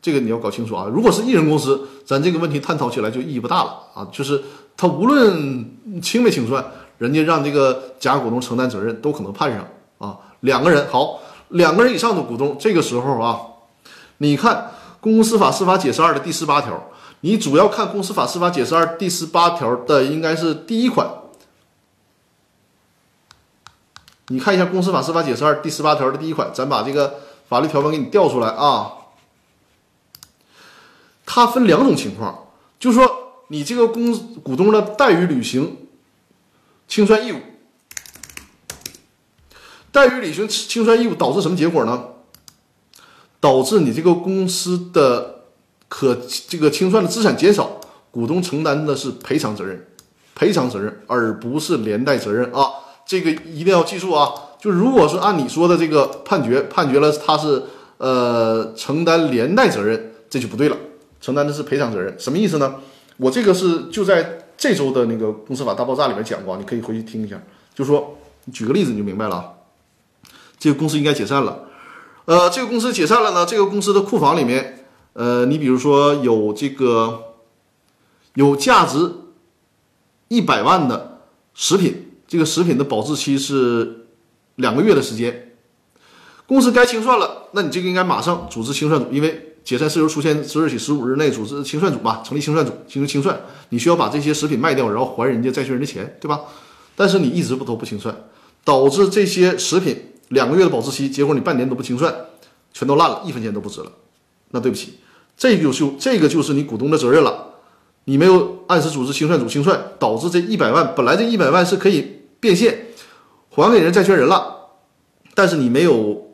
[0.06, 0.86] 这个你要搞清楚啊！
[0.88, 4.06] 如果是艺人公司，咱这个问题探讨起来就意义不大了啊！
[4.12, 4.40] 就是
[4.76, 6.64] 他无论清没清算，
[6.98, 9.66] 人家让这个甲股东承担责任，都可能判上
[9.98, 10.16] 啊。
[10.42, 13.40] 两个人好，两个人以上的股东，这个时候啊，
[14.18, 14.54] 你看
[15.00, 16.80] 《公司法司法解释二》的第十八条，
[17.22, 21.10] 你主要看《公司法司法解释二》第十八条的应该是第一款，
[24.28, 27.14] 你看一下《公司法司法解释二》第十八条的第一款，咱把这个
[27.48, 28.92] 法律条文给你调出来啊。
[31.26, 32.46] 它分两种情况，
[32.78, 35.76] 就说你这个公股东呢怠于履行
[36.88, 37.36] 清算义务，
[39.92, 42.04] 怠于履行清算义务导致什么结果呢？
[43.38, 45.42] 导致你这个公司的
[45.88, 46.18] 可
[46.48, 49.86] 这个清算的资产减少，股东承担的是赔偿责任，
[50.34, 52.70] 赔偿责任而不是连带责任啊！
[53.06, 54.32] 这个一定要记住啊！
[54.58, 57.62] 就如果是按你说的这个判决判决了他是
[57.98, 60.76] 呃承担连带责任，这就不对了。
[61.20, 62.76] 承担的是赔偿责任，什么意思呢？
[63.16, 67.42] 我这个是就在这周的那个公司法大爆炸里面讲过，你可以回去听一下。
[67.74, 68.18] 就说
[68.52, 69.44] 举个例子你就明白了啊。
[70.58, 71.68] 这个公司应该解散了，
[72.24, 77.34] 呃，这个公司解散了呢，这个公司的库房里面，呃，你比如说有这个
[78.34, 79.12] 有价值
[80.28, 81.20] 一百万的
[81.52, 84.06] 食品，这个食品的保质期是
[84.56, 85.52] 两个月的时间，
[86.46, 93.36] 公司该清算了，那你这个应该马上组织清算组，因为解散事由出现之日起十五日内组织清算组吧，成立清算组进行清算。
[93.70, 96.42] 你需要把这些食品卖掉，然后还人家债权人的钱，对吧？
[96.94, 98.16] 但是你一直不都不清算，
[98.62, 102.14] 导致这些食品两个月的保质期，结果你半年都不清算，
[102.72, 103.90] 全都烂了，一分钱都不值了。
[104.52, 105.00] 那对不起，
[105.36, 107.54] 这就就这个就是你股东的责任了。
[108.04, 112.86] 你没有按时组织清算组清算，导致这一百万本来这一百万是可以变现
[113.50, 114.68] 还给人债权人了，
[115.34, 116.24] 但是你没有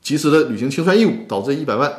[0.00, 1.92] 及时的履行清算义务，导致一百万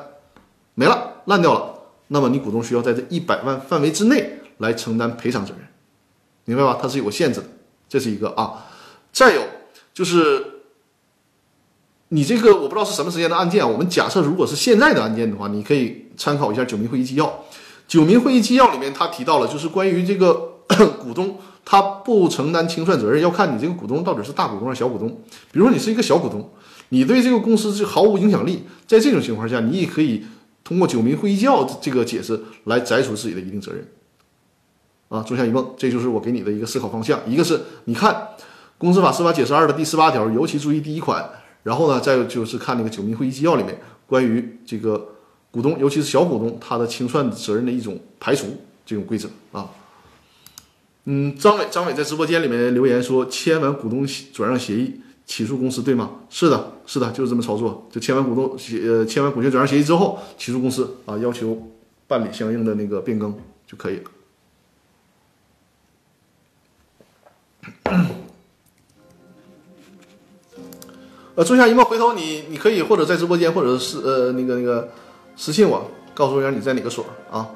[0.78, 1.74] 没了烂掉了。
[2.10, 5.68] 那么你股东需要在这一百万范围之内来承担赔偿责任，
[6.46, 6.78] 明白吧？
[6.80, 7.48] 它是有个限制的，
[7.90, 8.66] 这是一个啊。
[9.12, 9.42] 再有
[9.94, 10.46] 就是
[12.10, 13.68] 你这个我不知道是什么时间的案件啊。
[13.68, 17.44] 我们假设如果是现在的案件的话，你可以参考一下九民会议纪要。
[17.88, 20.34] 九民会议纪要里面，他提到了，就是关于这个
[21.00, 25.10] 股东他不承担清算责任，要看你这个股东到底是大股东还是小股东。
[25.52, 26.50] 比如说你是一个小股东，
[26.90, 30.26] 你对这个公司是毫无影响力，在这种情况下，你也可以
[30.68, 33.88] 通过九民会议纪要这个解释来摘除自己的一定责任。
[35.08, 37.18] 啊，种下一梦，这就是我给你的一个思考方向。
[37.26, 38.14] 一个是你看
[38.78, 41.26] 《公司法司法解释二》的第十八条，尤其注意第一款，
[41.64, 45.14] 然后呢，再就是看那个九民会议纪要里面关于这个。
[45.50, 48.46] 股东，尤其是小股东，他的清算责任的一种排除
[48.86, 49.72] 这种规则啊。
[51.06, 56.10] 嗯，张伟，张伟在直播间里面留言说，签完股东转让协议起诉公司，对吗？
[56.32, 61.56] 是的，是的，就是这么操作，就签完股东协呃签完股权转让协议之后起诉公司啊，要求
[62.08, 64.04] 办理相应的那个变更就可以了。
[71.36, 74.90] 呃，仲夏一梦，回头你你可以或者在直播间，或者是呃那个那个。
[75.40, 77.48] 私信我，告诉我一下你在哪个所啊？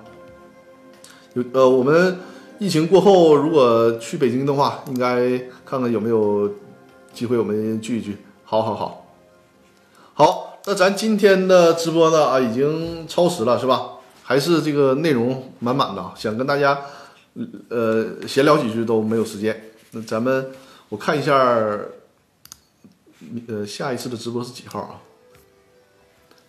[1.33, 2.15] 有呃，我们
[2.59, 6.47] 疫情过后如果去北京的话，应该看看有没有
[7.13, 8.17] 机会我们聚一聚。
[8.43, 9.05] 好好好，
[10.13, 13.93] 好，那咱今天的直播呢啊，已经超时了是吧？
[14.23, 16.79] 还是这个内容满满的，想跟大家
[17.69, 19.71] 呃闲聊几句都没有时间。
[19.91, 20.51] 那咱们
[20.89, 21.33] 我看一下，
[23.47, 25.01] 呃，下一次的直播是几号啊？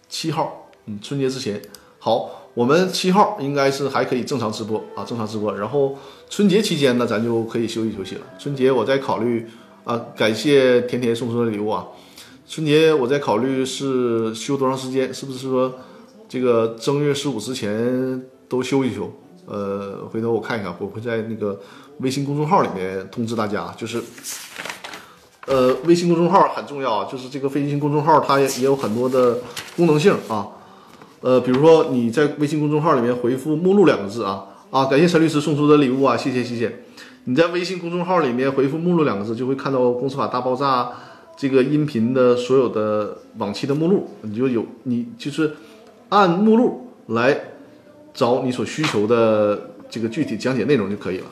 [0.09, 0.71] 七号。
[0.87, 1.63] 嗯，春节之前
[2.01, 5.57] 好，我们七号应该是还可以正常直播啊，正常直播。
[5.57, 5.97] 然后
[6.29, 8.23] 春节期间呢，咱就可以休息休息了。
[8.39, 9.49] 春节我再考虑
[9.85, 11.87] 啊，感谢甜甜送出的礼物啊。
[12.49, 15.73] 春节我在考虑是休多长时间，是不是说
[16.29, 19.11] 这个正月十五之前都休一休？
[19.47, 21.59] 呃，回头我看一看，我会在那个
[21.99, 24.01] 微信公众号里面通知大家，就是
[25.47, 29.39] 呃，微信公众号很重要啊，就是这个微信公众号它也也有很多的
[29.77, 30.47] 功能性啊。
[31.23, 36.85] 呃，比如说你在微信公众号里面回复“目录”两个字啊啊，感谢陈律师送出的礼物啊，谢谢谢谢。
[37.25, 40.85] 你在微信公众号里面回复“目录”两个字，就会看到《公司法大爆炸》
[41.37, 45.55] 这个音频的所有的往期的目录，你就有你就是
[46.09, 47.39] 按目录来
[48.13, 51.27] 找你所需求的这个具体讲解内容就可以了。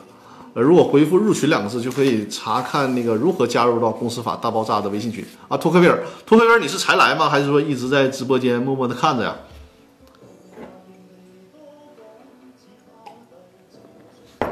[0.53, 5.57] 呃，如果回复“入群”两个字，就可以查看那个如何加入到《公司法大爆炸》的微信群啊。
[5.57, 7.27] 托克维尔，托克维尔，你是才来吗？
[7.27, 9.35] 还是说一直在直播间默默的看着呀？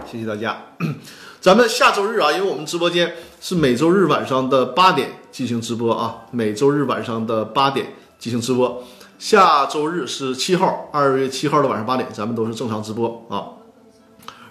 [0.06, 0.60] 谢谢大家，
[1.42, 8.84] 咱们下周日啊，因为我们直播间是每周日晚上的八点进行直播啊，每周日晚上的八点进行直播。
[9.18, 13.56] 下周日是七号，二月七号的晚上八点，咱们都是正常直播啊。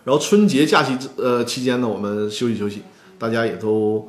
[0.04, 2.80] 然后春节假期呃期间呢，我们休息休息，
[3.18, 4.08] 大家也都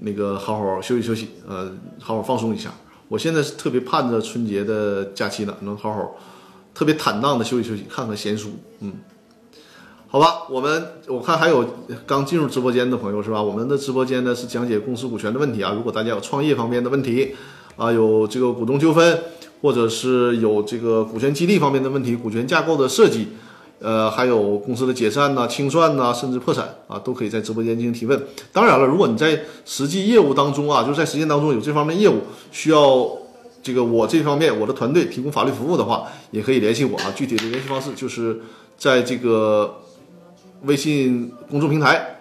[0.00, 2.70] 那个好好休息休息，呃，好好放松一下。
[3.06, 6.16] 我现在是特别盼着春节的假期呢，能好好
[6.74, 8.50] 特别坦荡的休息休息，看看闲书，
[8.80, 8.92] 嗯。
[10.10, 11.62] 好吧，我们我看还有
[12.06, 13.42] 刚进入直播间的朋友是吧？
[13.42, 15.74] 我们的直播间呢是讲解公司股权的问题啊。
[15.76, 17.34] 如果大家有创业方面的问题
[17.76, 19.18] 啊，有这个股东纠纷，
[19.60, 23.28] 或者是有这个股权激励方面的问题、股权架构的设计，
[23.80, 28.18] 呃，还有公司的解散呐、清算呐，甚至破产啊，都可以在直播间进行提问。
[28.50, 33.06] 当然了，如果你在实际业务当中啊，就是在实践当中有这方面业务需要
[33.62, 37.12] 这个我这方面我的团队提供法律服务的话，也可以联系我啊。
[37.14, 38.40] 具体的联系方式就是
[38.78, 39.82] 在这个。
[40.62, 42.20] 微信公众平台，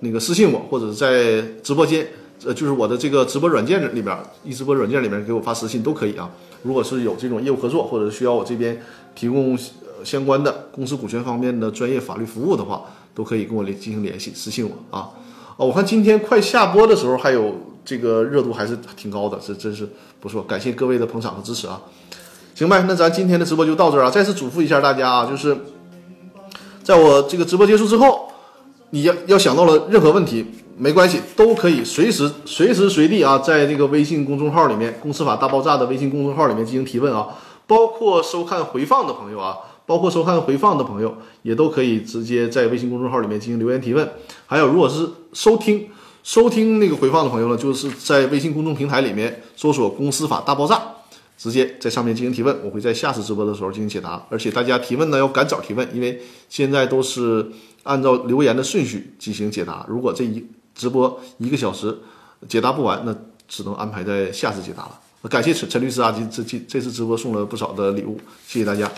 [0.00, 2.06] 那个私信我，或者在直播间，
[2.44, 6.28] 呃，就是我的这个直播软件里边，一直播软件里面给我发私信都可以啊。
[6.62, 8.82] 如果是有这种业务合作，或者需要我这边
[9.14, 9.56] 提供
[10.02, 12.82] 相关的公司股权方面的专业法律服务的话，
[13.14, 15.10] 都可以跟我联进行联系，私信我啊。
[15.56, 19.88] 哦，我看今天快下播的时候，还有这个热度还是挺高的，这真是
[20.20, 21.80] 不错，感谢各位的捧场和支持啊。
[22.54, 24.10] 行呗，那咱今天的直播就到这儿啊。
[24.10, 25.56] 再次嘱咐一下大家啊，就是。
[26.86, 28.28] 在我这个直播结束之后，
[28.90, 30.46] 你要要想到了任何问题，
[30.78, 37.26] 没关系，都可以随时随时随地啊，在这个微信公众号里面，《公司法大爆炸》的微信公众号里面进行提问啊，
[37.66, 41.12] 包括收看回放的朋友啊，包括收看回放的朋友，
[41.42, 44.08] 也都可以直接在微信公众号里面进行留言提问。
[44.46, 45.88] 还有，如果是收听
[46.22, 50.80] 收听那个回放的朋友呢，就是在微信公众平台里面搜索“公司法大爆炸”。
[51.46, 54.26] 直接在上面进行提问，我会在下次直播的时候进行解答。
[54.28, 57.46] 而且大家提问呢要赶早提问，因为现在都是
[57.84, 59.86] 按照留言的顺序进行解答。
[59.88, 60.44] 如果这一
[60.74, 61.96] 直播一个小时
[62.48, 63.16] 解答不完，那
[63.46, 64.98] 只能安排在下次解答了。
[65.30, 68.18] 感谢陈陈律师啊，这这这次直播送了不少的礼物，
[68.48, 68.90] 谢谢大家，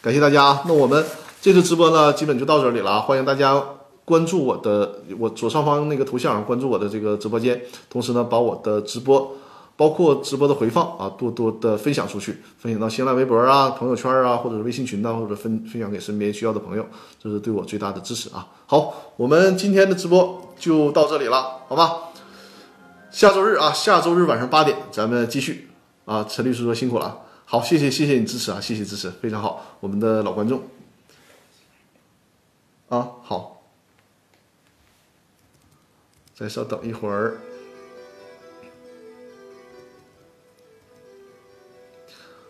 [0.00, 0.62] 感谢大家。
[0.68, 1.04] 那我们
[1.42, 3.00] 这次直播呢，基本就到这里了啊。
[3.00, 3.60] 欢迎大家
[4.04, 9.36] 关注我的我左上方那个头像，关注我的这个直播间，同时呢把我的直播。
[9.76, 16.86] 包括直播的回放啊，多多的分享出去，分享到新浪微博啊、朋友圈啊，或者是微信群呐，或者分分享给身边需要的朋友，
[17.22, 18.48] 这是对我最大的支持啊。
[18.66, 22.04] 好，我们今天的直播就到这里了，好吧？
[23.10, 25.68] 下周日啊，下周日晚上八点咱们继续
[26.04, 26.24] 啊。
[26.28, 30.62] 陈律师说辛苦了，好，谢谢谢谢你支持啊，谢谢支持，非常好，我们的老观众
[32.88, 33.62] 啊，好，
[36.34, 37.38] 再稍等一会儿。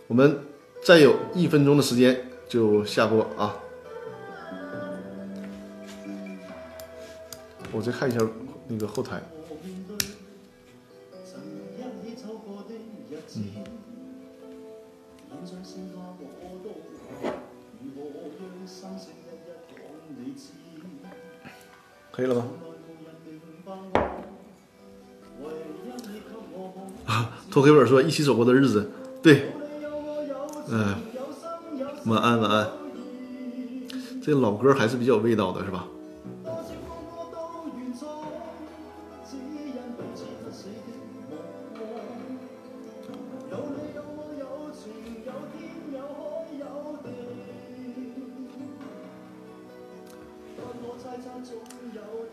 [0.09, 0.41] 我们
[0.85, 3.57] 再有一分钟的时间就下播啊！
[7.73, 8.21] 我再看一下
[8.69, 9.21] 那个后台。
[13.35, 13.45] 嗯。
[22.13, 22.49] 可以了吗？
[27.05, 28.91] 啊，托黑本说一起走过的日子，
[29.23, 29.51] 对。
[30.69, 30.97] 嗯，
[32.07, 32.69] 晚安晚安。
[34.23, 35.87] 这老歌还是比较味道的，是吧？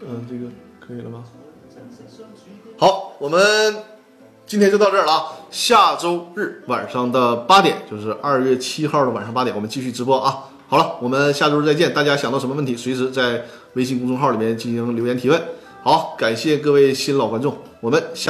[0.06, 1.24] 嗯，这个可以了吗？
[2.78, 3.93] 好，我们。
[4.46, 5.24] 今天就到这儿了啊！
[5.50, 10.50] 下周日晚上的八点，就是二月七号的晚上八点，我们继续直播啊！
[10.68, 11.94] 好了，我们下周日再见。
[11.94, 15.42] 大家想到什么问题，随时在微信公众号里面进行留言提问。
[15.82, 18.22] 好，感谢各位新老观众，我们下。